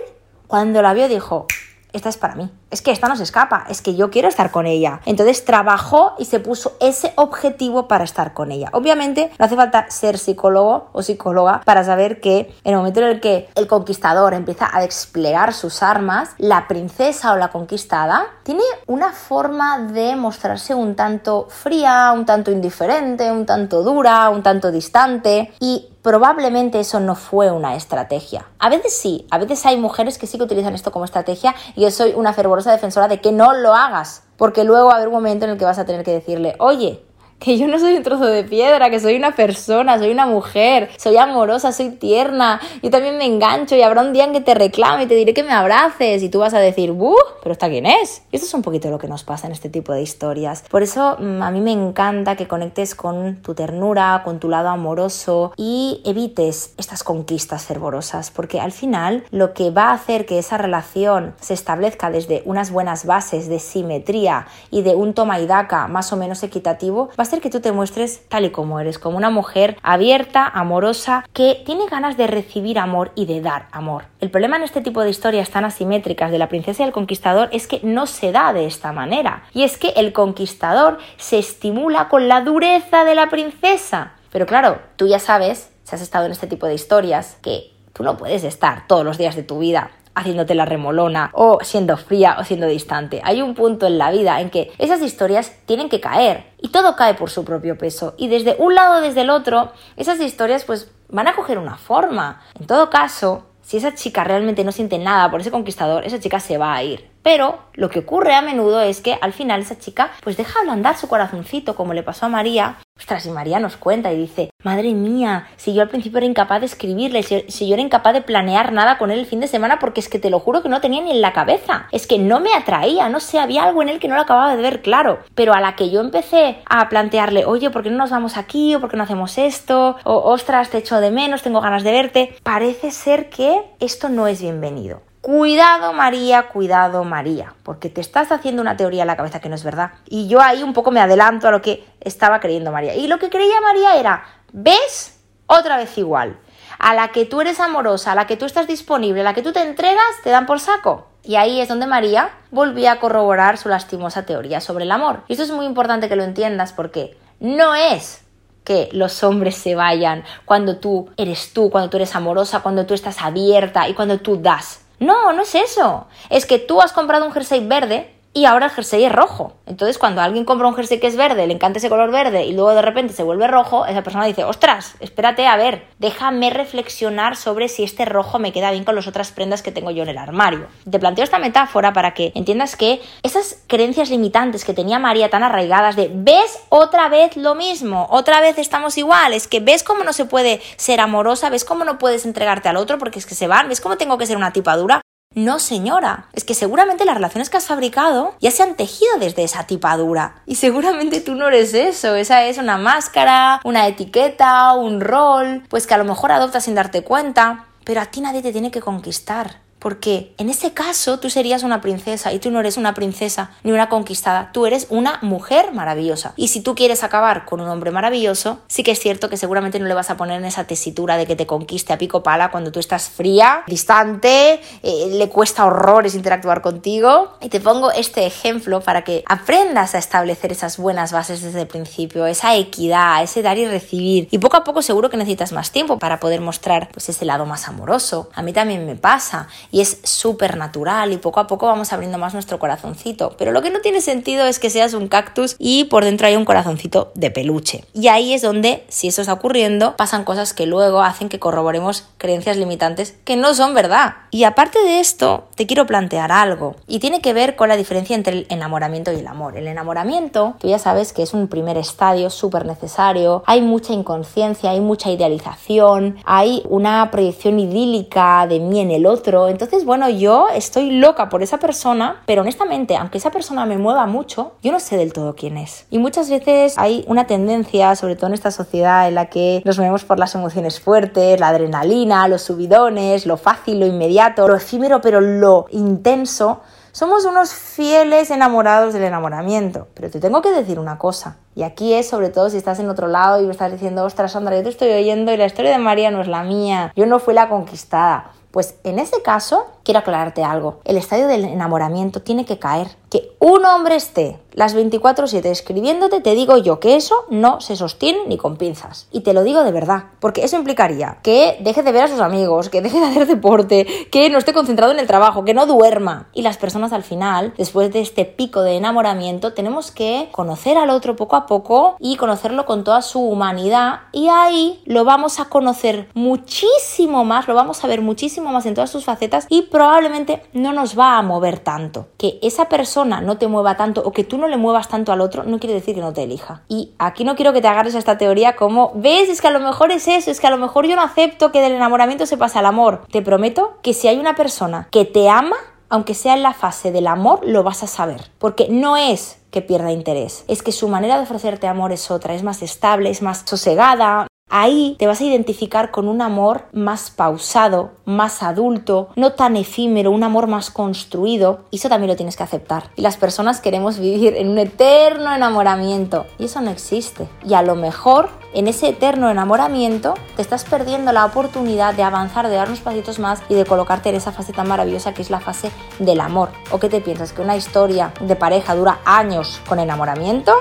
cuando 0.47 0.81
la 0.81 0.93
vio, 0.93 1.07
dijo, 1.07 1.47
esta 1.95 2.09
es 2.09 2.17
para 2.17 2.35
mí. 2.35 2.51
Es 2.71 2.81
que 2.81 2.91
esta 2.91 3.07
no 3.07 3.15
se 3.15 3.23
escapa, 3.23 3.65
es 3.69 3.81
que 3.81 3.95
yo 3.95 4.09
quiero 4.09 4.27
estar 4.27 4.51
con 4.51 4.65
ella. 4.65 5.01
Entonces 5.05 5.45
trabajó 5.45 6.13
y 6.19 6.25
se 6.25 6.39
puso 6.39 6.75
ese 6.79 7.13
objetivo 7.15 7.87
para 7.87 8.03
estar 8.03 8.33
con 8.33 8.51
ella. 8.51 8.69
Obviamente 8.73 9.31
no 9.39 9.45
hace 9.45 9.55
falta 9.55 9.89
ser 9.89 10.17
psicólogo 10.17 10.89
o 10.91 11.01
psicóloga 11.01 11.61
para 11.65 11.83
saber 11.83 12.19
que 12.19 12.53
en 12.63 12.73
el 12.73 12.77
momento 12.77 12.99
en 12.99 13.07
el 13.07 13.21
que 13.21 13.49
el 13.55 13.67
conquistador 13.67 14.33
empieza 14.33 14.69
a 14.71 14.81
desplegar 14.81 15.53
sus 15.53 15.81
armas, 15.81 16.29
la 16.37 16.67
princesa 16.67 17.31
o 17.31 17.37
la 17.37 17.49
conquistada 17.49 18.27
tiene 18.43 18.63
una 18.87 19.11
forma 19.11 19.79
de 19.79 20.15
mostrarse 20.15 20.75
un 20.75 20.95
tanto 20.95 21.47
fría, 21.49 22.11
un 22.13 22.25
tanto 22.25 22.51
indiferente, 22.51 23.31
un 23.31 23.45
tanto 23.45 23.83
dura, 23.83 24.29
un 24.29 24.43
tanto 24.43 24.71
distante 24.71 25.53
y 25.59 25.89
probablemente 26.05 26.79
eso 26.79 26.99
no 26.99 27.15
fue 27.15 27.49
una 27.49 27.75
estrategia. 27.75 28.45
A 28.59 28.69
veces 28.69 28.95
sí, 28.95 29.25
a 29.31 29.39
veces 29.39 29.65
hay 29.65 29.75
mujeres 29.75 30.19
que 30.19 30.27
sí 30.27 30.37
que 30.37 30.43
utilizan 30.43 30.75
esto 30.75 30.91
como 30.91 31.03
estrategia 31.03 31.55
y 31.75 31.81
yo 31.81 31.89
soy 31.89 32.13
una 32.15 32.31
fervorosa 32.31 32.71
defensora 32.71 33.07
de 33.07 33.19
que 33.21 33.31
no 33.31 33.53
lo 33.53 33.73
hagas, 33.73 34.21
porque 34.37 34.65
luego 34.65 34.85
va 34.85 34.93
a 34.93 34.95
haber 34.97 35.07
un 35.07 35.15
momento 35.15 35.45
en 35.45 35.51
el 35.53 35.57
que 35.57 35.65
vas 35.65 35.79
a 35.79 35.85
tener 35.85 36.03
que 36.03 36.11
decirle, 36.11 36.55
oye, 36.59 37.03
que 37.45 37.57
yo 37.57 37.67
no 37.67 37.79
soy 37.79 37.95
un 37.95 38.03
trozo 38.03 38.25
de 38.25 38.43
piedra, 38.43 38.89
que 38.89 38.99
soy 38.99 39.15
una 39.15 39.35
persona, 39.35 39.99
soy 39.99 40.11
una 40.11 40.25
mujer, 40.25 40.89
soy 40.97 41.17
amorosa, 41.17 41.71
soy 41.71 41.91
tierna, 41.91 42.59
yo 42.81 42.89
también 42.89 43.17
me 43.17 43.25
engancho 43.25 43.75
y 43.75 43.81
habrá 43.81 44.01
un 44.01 44.13
día 44.13 44.23
en 44.23 44.33
que 44.33 44.41
te 44.41 44.55
reclame 44.55 45.03
y 45.03 45.05
te 45.05 45.15
diré 45.15 45.33
que 45.33 45.43
me 45.43 45.51
abraces 45.51 46.23
y 46.23 46.29
tú 46.29 46.39
vas 46.39 46.53
a 46.53 46.59
decir, 46.59 46.91
¡buh! 46.91 47.15
¿Pero 47.43 47.53
está 47.53 47.69
quién 47.69 47.85
es? 47.85 48.23
Y 48.31 48.37
esto 48.37 48.47
es 48.47 48.53
un 48.53 48.61
poquito 48.61 48.89
lo 48.89 48.97
que 48.97 49.07
nos 49.07 49.23
pasa 49.23 49.45
en 49.47 49.53
este 49.53 49.69
tipo 49.69 49.93
de 49.93 50.01
historias. 50.01 50.63
Por 50.69 50.81
eso 50.81 51.17
mm, 51.19 51.43
a 51.43 51.51
mí 51.51 51.61
me 51.61 51.71
encanta 51.71 52.35
que 52.35 52.47
conectes 52.47 52.95
con 52.95 53.35
tu 53.43 53.53
ternura, 53.53 54.21
con 54.23 54.39
tu 54.39 54.49
lado 54.49 54.69
amoroso 54.69 55.53
y 55.55 56.01
evites 56.03 56.73
estas 56.77 57.03
conquistas 57.03 57.65
fervorosas, 57.65 58.31
porque 58.31 58.59
al 58.59 58.71
final 58.71 59.23
lo 59.29 59.53
que 59.53 59.69
va 59.69 59.89
a 59.89 59.93
hacer 59.93 60.25
que 60.25 60.39
esa 60.39 60.57
relación 60.57 61.35
se 61.39 61.53
establezca 61.53 62.09
desde 62.09 62.41
unas 62.45 62.71
buenas 62.71 63.05
bases 63.05 63.47
de 63.47 63.59
simetría 63.59 64.47
y 64.71 64.81
de 64.81 64.95
un 64.95 65.13
toma 65.13 65.39
y 65.39 65.45
daca 65.45 65.87
más 65.87 66.11
o 66.11 66.17
menos 66.17 66.41
equitativo 66.41 67.09
va 67.19 67.25
ser 67.25 67.34
que 67.41 67.49
tú 67.49 67.59
te 67.59 67.71
muestres 67.71 68.21
tal 68.29 68.45
y 68.45 68.49
como 68.49 68.79
eres, 68.79 68.99
como 68.99 69.17
una 69.17 69.29
mujer 69.29 69.77
abierta, 69.83 70.47
amorosa, 70.47 71.25
que 71.33 71.61
tiene 71.65 71.87
ganas 71.87 72.17
de 72.17 72.27
recibir 72.27 72.79
amor 72.79 73.11
y 73.15 73.25
de 73.25 73.41
dar 73.41 73.67
amor. 73.71 74.05
El 74.19 74.29
problema 74.29 74.57
en 74.57 74.63
este 74.63 74.81
tipo 74.81 75.01
de 75.01 75.09
historias 75.09 75.49
tan 75.49 75.65
asimétricas 75.65 76.31
de 76.31 76.37
la 76.37 76.49
princesa 76.49 76.83
y 76.83 76.87
el 76.87 76.91
conquistador 76.91 77.49
es 77.51 77.67
que 77.67 77.79
no 77.83 78.07
se 78.07 78.31
da 78.31 78.53
de 78.53 78.65
esta 78.65 78.91
manera. 78.91 79.43
Y 79.53 79.63
es 79.63 79.77
que 79.77 79.89
el 79.95 80.13
conquistador 80.13 80.99
se 81.17 81.39
estimula 81.39 82.09
con 82.09 82.27
la 82.27 82.41
dureza 82.41 83.03
de 83.03 83.15
la 83.15 83.29
princesa. 83.29 84.13
Pero 84.31 84.45
claro, 84.45 84.79
tú 84.95 85.07
ya 85.07 85.19
sabes, 85.19 85.69
si 85.83 85.95
has 85.95 86.01
estado 86.01 86.25
en 86.25 86.31
este 86.31 86.47
tipo 86.47 86.67
de 86.67 86.73
historias, 86.73 87.37
que 87.41 87.71
tú 87.93 88.03
no 88.03 88.17
puedes 88.17 88.43
estar 88.43 88.87
todos 88.87 89.05
los 89.05 89.17
días 89.17 89.35
de 89.35 89.43
tu 89.43 89.59
vida 89.59 89.91
haciéndote 90.15 90.55
la 90.55 90.65
remolona 90.65 91.29
o 91.33 91.59
siendo 91.61 91.97
fría 91.97 92.37
o 92.39 92.43
siendo 92.43 92.67
distante. 92.67 93.21
Hay 93.23 93.41
un 93.41 93.53
punto 93.53 93.85
en 93.85 93.97
la 93.97 94.11
vida 94.11 94.41
en 94.41 94.49
que 94.49 94.71
esas 94.77 95.01
historias 95.01 95.51
tienen 95.65 95.89
que 95.89 95.99
caer 95.99 96.45
y 96.59 96.69
todo 96.69 96.95
cae 96.95 97.13
por 97.13 97.29
su 97.29 97.45
propio 97.45 97.77
peso 97.77 98.15
y 98.17 98.27
desde 98.27 98.55
un 98.57 98.73
lado 98.73 98.97
o 98.97 99.01
desde 99.01 99.21
el 99.21 99.29
otro 99.29 99.71
esas 99.97 100.19
historias 100.19 100.63
pues 100.63 100.91
van 101.09 101.27
a 101.27 101.35
coger 101.35 101.59
una 101.59 101.77
forma. 101.77 102.41
En 102.59 102.65
todo 102.65 102.89
caso, 102.89 103.45
si 103.61 103.77
esa 103.77 103.93
chica 103.93 104.23
realmente 104.23 104.63
no 104.63 104.71
siente 104.71 104.97
nada 104.97 105.29
por 105.29 105.41
ese 105.41 105.51
conquistador, 105.51 106.05
esa 106.05 106.19
chica 106.19 106.39
se 106.39 106.57
va 106.57 106.75
a 106.75 106.83
ir. 106.83 107.14
Pero 107.25 107.57
lo 107.73 107.89
que 107.89 107.97
ocurre 107.97 108.35
a 108.35 108.43
menudo 108.43 108.81
es 108.81 109.01
que 109.01 109.17
al 109.19 109.33
final 109.33 109.61
esa 109.61 109.79
chica 109.79 110.11
pues 110.23 110.37
deja 110.37 110.59
ablandar 110.59 110.95
su 110.95 111.07
corazoncito 111.07 111.75
como 111.75 111.95
le 111.95 112.03
pasó 112.03 112.27
a 112.27 112.29
María. 112.29 112.77
Ostras, 112.99 113.25
y 113.25 113.31
María 113.31 113.59
nos 113.59 113.77
cuenta 113.77 114.13
y 114.13 114.17
dice, 114.17 114.51
madre 114.63 114.93
mía, 114.93 115.47
si 115.55 115.73
yo 115.73 115.81
al 115.81 115.89
principio 115.89 116.19
era 116.19 116.27
incapaz 116.27 116.59
de 116.59 116.67
escribirle, 116.67 117.23
si, 117.23 117.67
yo 117.67 117.73
era 117.73 117.81
incapaz 117.81 118.13
de 118.13 118.21
planear 118.21 118.71
nada 118.71 118.99
con 118.99 119.09
él 119.09 119.17
el 119.17 119.25
fin 119.25 119.39
de 119.39 119.47
semana 119.47 119.79
porque 119.79 120.01
es 120.01 120.07
que 120.07 120.19
te 120.19 120.29
lo 120.29 120.39
juro 120.39 120.61
que 120.61 120.69
no 120.69 120.81
tenía 120.81 121.01
ni 121.01 121.09
en 121.09 121.21
la 121.21 121.33
cabeza. 121.33 121.87
Es 121.91 122.05
que 122.05 122.19
no 122.19 122.39
me 122.41 122.53
atraía, 122.53 123.09
no 123.09 123.19
sé, 123.19 123.39
había 123.39 123.63
algo 123.63 123.81
en 123.81 123.89
él 123.89 123.99
que 123.99 124.07
no 124.07 124.13
lo 124.13 124.21
acababa 124.21 124.55
de 124.55 124.61
ver 124.61 124.83
claro. 124.83 125.17
Pero 125.33 125.55
a 125.55 125.61
la 125.61 125.75
que 125.75 125.89
yo 125.89 126.01
empecé 126.01 126.61
a 126.69 126.89
plantearle, 126.89 127.45
oye, 127.45 127.71
¿por 127.71 127.81
qué 127.81 127.89
no 127.89 127.97
nos 127.97 128.11
vamos 128.11 128.37
aquí? 128.37 128.75
¿O 128.75 128.79
por 128.79 128.91
qué 128.91 128.97
no 128.97 129.03
hacemos 129.03 129.39
esto? 129.39 129.97
O 130.03 130.31
ostras, 130.31 130.69
te 130.69 130.77
echo 130.77 131.01
de 131.01 131.09
menos, 131.09 131.41
tengo 131.41 131.59
ganas 131.59 131.83
de 131.83 131.91
verte. 131.91 132.35
Parece 132.43 132.91
ser 132.91 133.31
que 133.31 133.63
esto 133.79 134.09
no 134.09 134.27
es 134.27 134.43
bienvenido. 134.43 135.01
Cuidado 135.25 135.91
María, 135.91 136.49
cuidado 136.49 137.03
María, 137.03 137.55
porque 137.63 137.89
te 137.89 137.99
estás 137.99 138.31
haciendo 138.31 138.61
una 138.61 138.77
teoría 138.77 139.01
en 139.01 139.07
la 139.07 139.17
cabeza 139.17 139.39
que 139.39 139.49
no 139.49 139.55
es 139.55 139.63
verdad. 139.63 139.93
Y 140.07 140.27
yo 140.27 140.39
ahí 140.39 140.61
un 140.61 140.73
poco 140.73 140.91
me 140.91 140.99
adelanto 140.99 141.47
a 141.47 141.51
lo 141.51 141.63
que 141.63 141.83
estaba 141.99 142.39
creyendo 142.39 142.71
María. 142.71 142.93
Y 142.93 143.07
lo 143.07 143.17
que 143.17 143.31
creía 143.31 143.59
María 143.59 143.95
era, 143.95 144.23
¿ves? 144.53 145.19
Otra 145.47 145.77
vez 145.77 145.97
igual. 145.97 146.37
A 146.77 146.93
la 146.93 147.07
que 147.07 147.25
tú 147.25 147.41
eres 147.41 147.59
amorosa, 147.59 148.11
a 148.11 148.15
la 148.15 148.27
que 148.27 148.37
tú 148.37 148.45
estás 148.45 148.67
disponible, 148.67 149.21
a 149.21 149.23
la 149.23 149.33
que 149.33 149.41
tú 149.41 149.51
te 149.51 149.63
entregas, 149.63 150.05
te 150.23 150.29
dan 150.29 150.45
por 150.45 150.59
saco. 150.59 151.07
Y 151.23 151.37
ahí 151.37 151.59
es 151.59 151.69
donde 151.69 151.87
María 151.87 152.29
volvía 152.51 152.91
a 152.91 152.99
corroborar 152.99 153.57
su 153.57 153.67
lastimosa 153.67 154.27
teoría 154.27 154.61
sobre 154.61 154.83
el 154.83 154.91
amor. 154.91 155.23
Y 155.27 155.33
esto 155.33 155.43
es 155.43 155.49
muy 155.49 155.65
importante 155.65 156.07
que 156.07 156.17
lo 156.17 156.23
entiendas 156.23 156.71
porque 156.71 157.17
no 157.39 157.73
es 157.73 158.23
que 158.63 158.89
los 158.91 159.23
hombres 159.23 159.55
se 159.55 159.73
vayan 159.73 160.23
cuando 160.45 160.77
tú 160.77 161.09
eres 161.17 161.51
tú, 161.51 161.71
cuando 161.71 161.89
tú 161.89 161.97
eres 161.97 162.15
amorosa, 162.15 162.59
cuando 162.59 162.85
tú 162.85 162.93
estás 162.93 163.23
abierta 163.23 163.89
y 163.89 163.95
cuando 163.95 164.19
tú 164.19 164.39
das. 164.39 164.84
No, 164.99 165.33
no 165.33 165.41
es 165.41 165.55
eso. 165.55 166.07
Es 166.29 166.45
que 166.45 166.59
tú 166.59 166.81
has 166.81 166.93
comprado 166.93 167.25
un 167.25 167.31
jersey 167.31 167.65
verde 167.65 168.14
y 168.35 168.43
ahora 168.43 168.65
el 168.65 168.71
jersey 168.73 169.05
es 169.05 169.13
rojo. 169.13 169.53
Entonces, 169.65 169.97
cuando 169.97 170.21
alguien 170.21 170.43
compra 170.43 170.67
un 170.67 170.75
jersey 170.75 170.99
que 170.99 171.07
es 171.07 171.15
verde, 171.15 171.47
le 171.47 171.53
encanta 171.53 171.79
ese 171.79 171.87
color 171.87 172.11
verde 172.11 172.43
y 172.43 172.51
luego 172.51 172.75
de 172.75 172.81
repente 172.81 173.13
se 173.13 173.23
vuelve 173.23 173.47
rojo, 173.47 173.85
esa 173.85 174.03
persona 174.03 174.25
dice, 174.25 174.43
ostras, 174.43 174.95
espérate, 174.99 175.47
a 175.47 175.55
ver, 175.55 175.87
déjame 175.99 176.49
reflexionar 176.49 177.37
sobre 177.37 177.69
si 177.69 177.85
este 177.85 178.03
rojo 178.03 178.37
me 178.37 178.51
queda 178.51 178.71
bien 178.71 178.83
con 178.83 178.93
las 178.93 179.07
otras 179.07 179.31
prendas 179.31 179.61
que 179.61 179.71
tengo 179.71 179.89
yo 179.89 180.03
en 180.03 180.09
el 180.09 180.17
armario. 180.17 180.67
Te 180.89 180.99
planteo 180.99 181.23
esta 181.23 181.39
metáfora 181.39 181.93
para 181.93 182.13
que 182.13 182.33
entiendas 182.35 182.75
que 182.75 183.01
esas 183.23 183.63
creencias 183.67 184.09
limitantes 184.09 184.65
que 184.65 184.73
tenía 184.73 184.99
María 184.99 185.29
tan 185.29 185.43
arraigadas 185.43 185.95
de, 185.95 186.11
ves 186.13 186.59
otra 186.67 187.07
vez 187.07 187.37
lo 187.37 187.55
mismo, 187.55 188.05
otra 188.11 188.41
vez 188.41 188.57
estamos 188.57 188.97
iguales, 188.97 189.47
que 189.47 189.61
ves 189.61 189.81
cómo 189.81 190.03
no 190.03 190.11
se 190.11 190.25
puede 190.25 190.61
ser 190.75 190.99
amorosa, 190.99 191.49
ves 191.49 191.63
cómo 191.63 191.85
no 191.85 191.97
puedes 191.97 192.25
entregarte 192.25 192.67
al 192.67 192.75
otro 192.75 192.97
porque 192.97 193.17
es 193.17 193.25
que 193.25 193.33
se 193.33 193.47
van, 193.47 193.69
ves 193.69 193.79
cómo 193.79 193.95
tengo 193.95 194.17
que 194.17 194.25
ser 194.25 194.35
una 194.35 194.51
tipa 194.51 194.75
dura, 194.75 194.99
no, 195.35 195.59
señora. 195.59 196.29
Es 196.31 196.45
que 196.45 196.53
seguramente 196.53 197.03
las 197.03 197.15
relaciones 197.15 197.49
que 197.49 197.57
has 197.57 197.67
fabricado 197.67 198.33
ya 198.39 198.51
se 198.51 198.63
han 198.63 198.75
tejido 198.75 199.17
desde 199.19 199.43
esa 199.43 199.67
tipadura. 199.67 200.41
Y 200.45 200.55
seguramente 200.55 201.19
tú 201.19 201.35
no 201.35 201.49
eres 201.49 201.73
eso. 201.73 202.15
Esa 202.15 202.45
es 202.45 202.57
una 202.57 202.77
máscara, 202.77 203.59
una 203.65 203.85
etiqueta, 203.87 204.73
un 204.73 205.01
rol, 205.01 205.63
pues 205.69 205.87
que 205.87 205.93
a 205.93 205.97
lo 205.97 206.05
mejor 206.05 206.31
adoptas 206.31 206.63
sin 206.63 206.75
darte 206.75 207.03
cuenta. 207.03 207.65
Pero 207.83 207.99
a 207.99 208.05
ti 208.05 208.21
nadie 208.21 208.41
te 208.41 208.53
tiene 208.53 208.71
que 208.71 208.79
conquistar. 208.79 209.64
Porque 209.85 210.33
en 210.39 210.49
ese 210.49 210.73
caso 210.73 211.19
tú 211.19 211.29
serías 211.29 211.61
una 211.61 211.79
princesa 211.79 212.33
y 212.33 212.39
tú 212.39 212.49
no 212.49 212.59
eres 212.59 212.77
una 212.77 212.95
princesa 212.95 213.51
ni 213.61 213.71
una 213.71 213.87
conquistada, 213.87 214.49
tú 214.51 214.65
eres 214.65 214.87
una 214.89 215.19
mujer 215.21 215.73
maravillosa. 215.73 216.33
Y 216.35 216.47
si 216.47 216.61
tú 216.61 216.73
quieres 216.73 217.03
acabar 217.03 217.45
con 217.45 217.61
un 217.61 217.67
hombre 217.67 217.91
maravilloso, 217.91 218.57
sí 218.67 218.81
que 218.81 218.89
es 218.89 218.99
cierto 218.99 219.29
que 219.29 219.37
seguramente 219.37 219.79
no 219.79 219.85
le 219.85 219.93
vas 219.93 220.09
a 220.09 220.17
poner 220.17 220.39
en 220.39 220.45
esa 220.45 220.63
tesitura 220.63 221.17
de 221.17 221.27
que 221.27 221.35
te 221.35 221.45
conquiste 221.45 221.93
a 221.93 221.99
pico 221.99 222.23
pala 222.23 222.49
cuando 222.49 222.71
tú 222.71 222.79
estás 222.79 223.09
fría, 223.09 223.63
distante, 223.67 224.59
eh, 224.81 225.07
le 225.11 225.29
cuesta 225.29 225.67
horrores 225.67 226.15
interactuar 226.15 226.63
contigo. 226.63 227.33
Y 227.39 227.49
te 227.49 227.59
pongo 227.59 227.91
este 227.91 228.25
ejemplo 228.25 228.81
para 228.81 229.03
que 229.03 229.23
aprendas 229.27 229.93
a 229.93 229.99
establecer 229.99 230.51
esas 230.51 230.79
buenas 230.79 231.11
bases 231.11 231.43
desde 231.43 231.61
el 231.61 231.67
principio, 231.67 232.25
esa 232.25 232.55
equidad, 232.55 233.21
ese 233.21 233.43
dar 233.43 233.59
y 233.59 233.67
recibir. 233.67 234.29
Y 234.31 234.39
poco 234.39 234.57
a 234.57 234.63
poco 234.63 234.81
seguro 234.81 235.11
que 235.11 235.17
necesitas 235.17 235.51
más 235.51 235.69
tiempo 235.69 235.99
para 235.99 236.19
poder 236.19 236.41
mostrar 236.41 236.89
pues 236.91 237.07
ese 237.09 237.23
lado 237.23 237.45
más 237.45 237.67
amoroso. 237.67 238.31
A 238.33 238.41
mí 238.41 238.51
también 238.51 238.87
me 238.87 238.95
pasa 238.95 239.47
y 239.75 239.81
es 239.81 239.97
súper 240.03 240.55
natural 240.55 241.11
y 241.11 241.17
poco 241.17 241.41
a 241.41 241.47
poco 241.47 241.65
vamos 241.65 241.91
abriendo 241.91 242.17
más 242.17 242.31
nuestro 242.31 242.59
corazoncito. 242.59 243.35
Pero 243.37 243.51
lo 243.51 243.61
que 243.61 243.71
no 243.71 243.81
tiene 243.81 243.99
sentido 243.99 244.45
es 244.45 244.57
que 244.57 244.69
seas 244.69 244.93
un 244.93 245.09
cactus 245.09 245.57
y 245.59 245.83
por 245.83 246.05
dentro 246.05 246.27
hay 246.27 246.37
un 246.37 246.45
corazoncito 246.45 247.11
de 247.13 247.29
peluche. 247.29 247.83
Y 247.93 248.07
ahí 248.07 248.33
es 248.33 248.41
donde, 248.41 248.85
si 248.87 249.09
eso 249.09 249.19
está 249.19 249.33
ocurriendo, 249.33 249.97
pasan 249.97 250.23
cosas 250.23 250.53
que 250.53 250.65
luego 250.65 251.01
hacen 251.01 251.27
que 251.27 251.39
corroboremos 251.39 252.05
creencias 252.17 252.55
limitantes 252.55 253.15
que 253.25 253.35
no 253.35 253.53
son 253.53 253.73
verdad. 253.73 254.13
Y 254.31 254.45
aparte 254.45 254.79
de 254.79 255.01
esto, 255.01 255.49
te 255.55 255.67
quiero 255.67 255.85
plantear 255.85 256.31
algo 256.31 256.77
y 256.87 256.99
tiene 256.99 257.19
que 257.19 257.33
ver 257.33 257.57
con 257.57 257.67
la 257.67 257.75
diferencia 257.75 258.15
entre 258.15 258.31
el 258.33 258.47
enamoramiento 258.47 259.11
y 259.11 259.17
el 259.17 259.27
amor. 259.27 259.57
El 259.57 259.67
enamoramiento, 259.67 260.55
tú 260.57 260.69
ya 260.69 260.79
sabes 260.79 261.11
que 261.11 261.21
es 261.21 261.33
un 261.33 261.49
primer 261.49 261.77
estadio 261.77 262.29
súper 262.29 262.65
necesario, 262.65 263.43
hay 263.45 263.61
mucha 263.61 263.91
inconsciencia, 263.91 264.69
hay 264.69 264.79
mucha 264.79 265.11
idealización, 265.11 266.15
hay 266.23 266.63
una 266.69 267.11
proyección 267.11 267.59
idílica 267.59 268.47
de 268.47 268.61
mí 268.61 268.79
en 268.79 268.91
el 268.91 269.05
otro, 269.05 269.49
entonces 269.49 269.64
entonces, 269.65 269.85
bueno, 269.85 270.09
yo 270.09 270.47
estoy 270.49 270.91
loca 270.91 271.27
por 271.29 271.41
esa 271.41 271.57
persona, 271.57 272.21
pero 272.25 272.43
honestamente, 272.43 272.95
aunque 272.95 273.17
esa 273.17 273.31
persona 273.31 273.65
me 273.65 273.77
mueva 273.77 274.05
mucho, 274.05 274.53
yo 274.61 274.71
no 274.71 274.79
sé 274.79 274.95
del 274.95 275.11
todo 275.11 275.35
quién 275.35 275.57
es. 275.57 275.87
Y 275.89 275.97
muchas 275.97 276.29
veces 276.29 276.75
hay 276.77 277.03
una 277.07 277.25
tendencia, 277.25 277.95
sobre 277.95 278.15
todo 278.15 278.27
en 278.27 278.35
esta 278.35 278.51
sociedad, 278.51 279.07
en 279.07 279.15
la 279.15 279.25
que 279.25 279.63
nos 279.65 279.77
movemos 279.77 280.05
por 280.05 280.19
las 280.19 280.35
emociones 280.35 280.79
fuertes, 280.79 281.39
la 281.39 281.49
adrenalina, 281.49 282.27
los 282.27 282.43
subidones, 282.43 283.25
lo 283.25 283.37
fácil, 283.37 283.79
lo 283.79 283.87
inmediato, 283.87 284.47
lo 284.47 284.55
efímero, 284.55 285.01
pero 285.01 285.19
lo 285.19 285.65
intenso. 285.71 286.61
Somos 286.91 287.25
unos 287.25 287.51
fieles 287.51 288.31
enamorados 288.31 288.93
del 288.93 289.03
enamoramiento, 289.03 289.87
pero 289.95 290.09
te 290.09 290.19
tengo 290.19 290.41
que 290.41 290.51
decir 290.51 290.79
una 290.79 290.97
cosa, 290.97 291.35
y 291.53 291.63
aquí 291.63 291.93
es 291.93 292.07
sobre 292.07 292.29
todo 292.29 292.49
si 292.49 292.55
estás 292.55 292.79
en 292.79 292.89
otro 292.89 293.07
lado 293.07 293.41
y 293.41 293.45
me 293.45 293.51
estás 293.51 293.71
diciendo, 293.71 294.05
ostras 294.05 294.31
Sandra, 294.31 294.55
yo 294.55 294.63
te 294.63 294.69
estoy 294.69 294.91
oyendo 294.91 295.33
y 295.33 295.37
la 295.37 295.45
historia 295.45 295.71
de 295.71 295.77
María 295.77 296.11
no 296.11 296.21
es 296.21 296.29
la 296.29 296.43
mía, 296.43 296.93
yo 296.95 297.05
no 297.05 297.19
fui 297.19 297.33
la 297.33 297.49
conquistada. 297.49 298.31
Pues 298.55 298.75
en 298.85 298.99
ese 298.99 299.21
caso, 299.21 299.67
quiero 299.83 299.99
aclararte 299.99 300.41
algo. 300.45 300.79
El 300.85 300.95
estadio 300.95 301.27
del 301.27 301.43
enamoramiento 301.43 302.21
tiene 302.21 302.45
que 302.45 302.57
caer. 302.57 302.87
Que 303.09 303.35
un 303.39 303.65
hombre 303.65 303.95
esté 303.95 304.39
las 304.55 304.73
24/7 304.73 305.51
escribiéndote, 305.51 306.21
te 306.21 306.33
digo 306.33 306.57
yo 306.57 306.79
que 306.79 306.95
eso 306.95 307.25
no 307.29 307.59
se 307.59 307.75
sostiene 307.75 308.19
ni 308.27 308.37
con 308.37 308.55
pinzas. 308.55 309.07
Y 309.11 309.19
te 309.19 309.33
lo 309.33 309.43
digo 309.43 309.63
de 309.63 309.71
verdad, 309.71 310.05
porque 310.19 310.43
eso 310.43 310.55
implicaría 310.55 311.19
que 311.23 311.57
deje 311.59 311.83
de 311.83 311.91
ver 311.91 312.05
a 312.05 312.07
sus 312.07 312.21
amigos, 312.21 312.69
que 312.69 312.81
deje 312.81 312.99
de 312.99 313.05
hacer 313.05 313.27
deporte, 313.27 313.85
que 314.11 314.29
no 314.29 314.37
esté 314.37 314.53
concentrado 314.53 314.93
en 314.93 314.99
el 314.99 315.07
trabajo, 315.07 315.43
que 315.43 315.53
no 315.53 315.65
duerma. 315.65 316.29
Y 316.33 316.41
las 316.41 316.57
personas 316.57 316.93
al 316.93 317.03
final, 317.03 317.53
después 317.57 317.91
de 317.91 317.99
este 317.99 318.23
pico 318.23 318.61
de 318.61 318.77
enamoramiento, 318.77 319.53
tenemos 319.53 319.91
que 319.91 320.29
conocer 320.31 320.77
al 320.77 320.89
otro 320.89 321.15
poco 321.15 321.35
a 321.35 321.45
poco 321.45 321.97
y 321.99 322.15
conocerlo 322.15 322.65
con 322.65 322.83
toda 322.83 323.01
su 323.01 323.19
humanidad 323.19 324.01
y 324.13 324.29
ahí 324.29 324.81
lo 324.85 325.03
vamos 325.03 325.39
a 325.39 325.45
conocer 325.45 326.09
muchísimo 326.13 327.25
más, 327.25 327.47
lo 327.47 327.55
vamos 327.55 327.83
a 327.83 327.87
ver 327.87 328.01
muchísimo 328.01 328.51
más 328.51 328.65
en 328.65 328.73
todas 328.73 328.89
sus 328.89 329.03
facetas 329.03 329.45
y 329.49 329.63
probablemente 329.63 330.43
no 330.53 330.71
nos 330.71 330.97
va 330.97 331.17
a 331.17 331.21
mover 331.21 331.59
tanto. 331.59 332.07
Que 332.17 332.39
esa 332.41 332.69
persona 332.69 333.04
no 333.05 333.37
te 333.37 333.47
mueva 333.47 333.77
tanto 333.77 334.01
o 334.03 334.11
que 334.11 334.23
tú 334.23 334.37
no 334.37 334.47
le 334.47 334.57
muevas 334.57 334.87
tanto 334.87 335.11
al 335.11 335.21
otro 335.21 335.43
no 335.43 335.59
quiere 335.59 335.73
decir 335.73 335.95
que 335.95 336.01
no 336.01 336.13
te 336.13 336.23
elija. 336.23 336.61
Y 336.67 336.91
aquí 336.99 337.23
no 337.23 337.35
quiero 337.35 337.53
que 337.53 337.61
te 337.61 337.67
agarres 337.67 337.95
a 337.95 337.99
esta 337.99 338.17
teoría 338.17 338.55
como, 338.55 338.91
ves, 338.95 339.29
es 339.29 339.41
que 339.41 339.47
a 339.47 339.51
lo 339.51 339.59
mejor 339.59 339.91
es 339.91 340.07
eso, 340.07 340.31
es 340.31 340.39
que 340.39 340.47
a 340.47 340.51
lo 340.51 340.57
mejor 340.57 340.87
yo 340.87 340.95
no 340.95 341.01
acepto 341.01 341.51
que 341.51 341.61
del 341.61 341.73
enamoramiento 341.73 342.25
se 342.25 342.37
pase 342.37 342.59
al 342.59 342.65
amor. 342.65 343.03
Te 343.11 343.21
prometo 343.21 343.77
que 343.81 343.93
si 343.93 344.07
hay 344.07 344.17
una 344.17 344.35
persona 344.35 344.87
que 344.91 345.05
te 345.05 345.29
ama, 345.29 345.55
aunque 345.89 346.13
sea 346.13 346.33
en 346.33 346.43
la 346.43 346.53
fase 346.53 346.91
del 346.91 347.07
amor, 347.07 347.41
lo 347.43 347.63
vas 347.63 347.83
a 347.83 347.87
saber. 347.87 348.31
Porque 348.39 348.67
no 348.69 348.97
es 348.97 349.37
que 349.51 349.61
pierda 349.61 349.91
interés, 349.91 350.43
es 350.49 350.61
que 350.61 350.73
su 350.73 350.89
manera 350.89 351.15
de 351.15 351.23
ofrecerte 351.23 351.67
amor 351.67 351.93
es 351.93 352.11
otra, 352.11 352.33
es 352.33 352.43
más 352.43 352.61
estable, 352.61 353.09
es 353.09 353.21
más 353.21 353.43
sosegada, 353.45 354.27
Ahí 354.57 354.95
te 354.99 355.05
vas 355.05 355.19
a 355.19 355.25
identificar 355.25 355.91
con 355.91 356.07
un 356.07 356.21
amor 356.21 356.65
más 356.71 357.11
pausado, 357.11 357.91
más 358.05 358.41
adulto, 358.41 359.09
no 359.17 359.33
tan 359.33 359.57
efímero, 359.57 360.11
un 360.11 360.23
amor 360.23 360.47
más 360.47 360.69
construido. 360.69 361.65
Y 361.71 361.75
eso 361.75 361.89
también 361.89 362.09
lo 362.09 362.15
tienes 362.15 362.37
que 362.37 362.43
aceptar. 362.43 362.89
Y 362.95 363.01
las 363.01 363.17
personas 363.17 363.59
queremos 363.59 363.99
vivir 363.99 364.33
en 364.35 364.47
un 364.47 364.57
eterno 364.57 365.35
enamoramiento. 365.35 366.25
Y 366.39 366.45
eso 366.45 366.61
no 366.61 366.71
existe. 366.71 367.27
Y 367.43 367.53
a 367.55 367.63
lo 367.63 367.75
mejor 367.75 368.29
en 368.53 368.69
ese 368.69 368.87
eterno 368.87 369.29
enamoramiento 369.29 370.13
te 370.37 370.41
estás 370.41 370.63
perdiendo 370.63 371.11
la 371.11 371.25
oportunidad 371.25 371.93
de 371.93 372.03
avanzar, 372.03 372.47
de 372.47 372.55
dar 372.55 372.67
unos 372.69 372.79
pasitos 372.79 373.19
más 373.19 373.41
y 373.49 373.55
de 373.55 373.65
colocarte 373.65 374.07
en 374.07 374.15
esa 374.15 374.31
fase 374.31 374.53
tan 374.53 374.69
maravillosa 374.69 375.13
que 375.13 375.21
es 375.21 375.29
la 375.29 375.41
fase 375.41 375.69
del 375.99 376.21
amor. 376.21 376.49
¿O 376.71 376.79
qué 376.79 376.87
te 376.87 377.01
piensas? 377.01 377.33
¿Que 377.33 377.41
una 377.41 377.57
historia 377.57 378.13
de 378.21 378.37
pareja 378.37 378.73
dura 378.73 378.99
años 379.03 379.59
con 379.67 379.79
enamoramiento? 379.79 380.53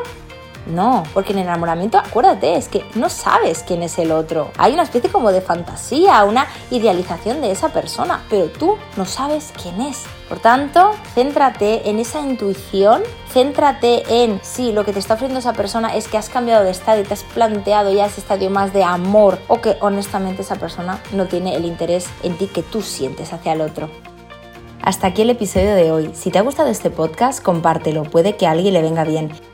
No, 0.67 1.03
porque 1.13 1.33
en 1.33 1.41
enamoramiento, 1.41 1.99
acuérdate, 1.99 2.57
es 2.57 2.69
que 2.69 2.85
no 2.95 3.11
sabes 3.11 3.65
quién 3.67 3.83
es 3.83 3.99
el 3.99 4.11
otro. 4.13 4.51
Hay 4.57 4.73
una 4.73 4.83
especie 4.83 5.11
como 5.11 5.31
de 5.31 5.43
fantasía, 5.43 6.25
una 6.25 6.47
idealización 6.71 7.41
de 7.43 7.51
esa 7.51 7.69
persona, 7.69 8.23
pero 8.31 8.47
tú 8.47 8.77
no 8.97 9.05
sabes 9.05 9.53
quién 9.61 9.83
es. 9.83 10.05
Por 10.29 10.39
tanto, 10.39 10.93
céntrate 11.15 11.91
en 11.91 11.99
esa 11.99 12.21
intuición, 12.21 13.03
céntrate 13.31 14.25
en 14.25 14.41
si 14.43 14.73
lo 14.73 14.85
que 14.85 14.95
te 14.95 14.99
está 14.99 15.15
ofreciendo 15.15 15.41
esa 15.41 15.53
persona 15.53 15.95
es 15.95 16.09
que 16.09 16.17
has 16.17 16.31
cambiado 16.31 16.65
de 16.65 16.71
estado 16.71 17.03
y 17.03 17.05
te 17.05 17.13
has 17.13 17.25
planteado 17.25 17.93
ya 17.93 18.07
ese 18.07 18.23
estadio 18.23 18.49
más 18.49 18.73
de 18.73 18.85
amor 18.85 19.39
o 19.49 19.61
que 19.61 19.77
honestamente 19.81 20.43
esa 20.43 20.57
persona 20.57 20.99
no 21.13 21.27
tiene 21.27 21.57
el 21.57 21.67
interés 21.67 22.07
en 22.23 22.39
ti 22.39 22.47
que 22.47 22.63
tú 22.63 22.81
sientes 22.81 23.35
hacia 23.35 23.53
el 23.53 23.61
otro. 23.61 23.91
Hasta 24.81 25.09
aquí 25.09 25.23
el 25.23 25.31
episodio 25.31 25.75
de 25.75 25.93
hoy. 25.93 26.11
Si 26.15 26.31
te 26.31 26.39
ha 26.39 26.43
gustado 26.43 26.69
este 26.69 26.91
podcast, 26.91 27.43
compártelo, 27.43 28.03
puede 28.05 28.37
que 28.37 28.47
a 28.47 28.51
alguien 28.51 28.75
le 28.75 28.83
venga 28.83 29.05
bien. 29.05 29.31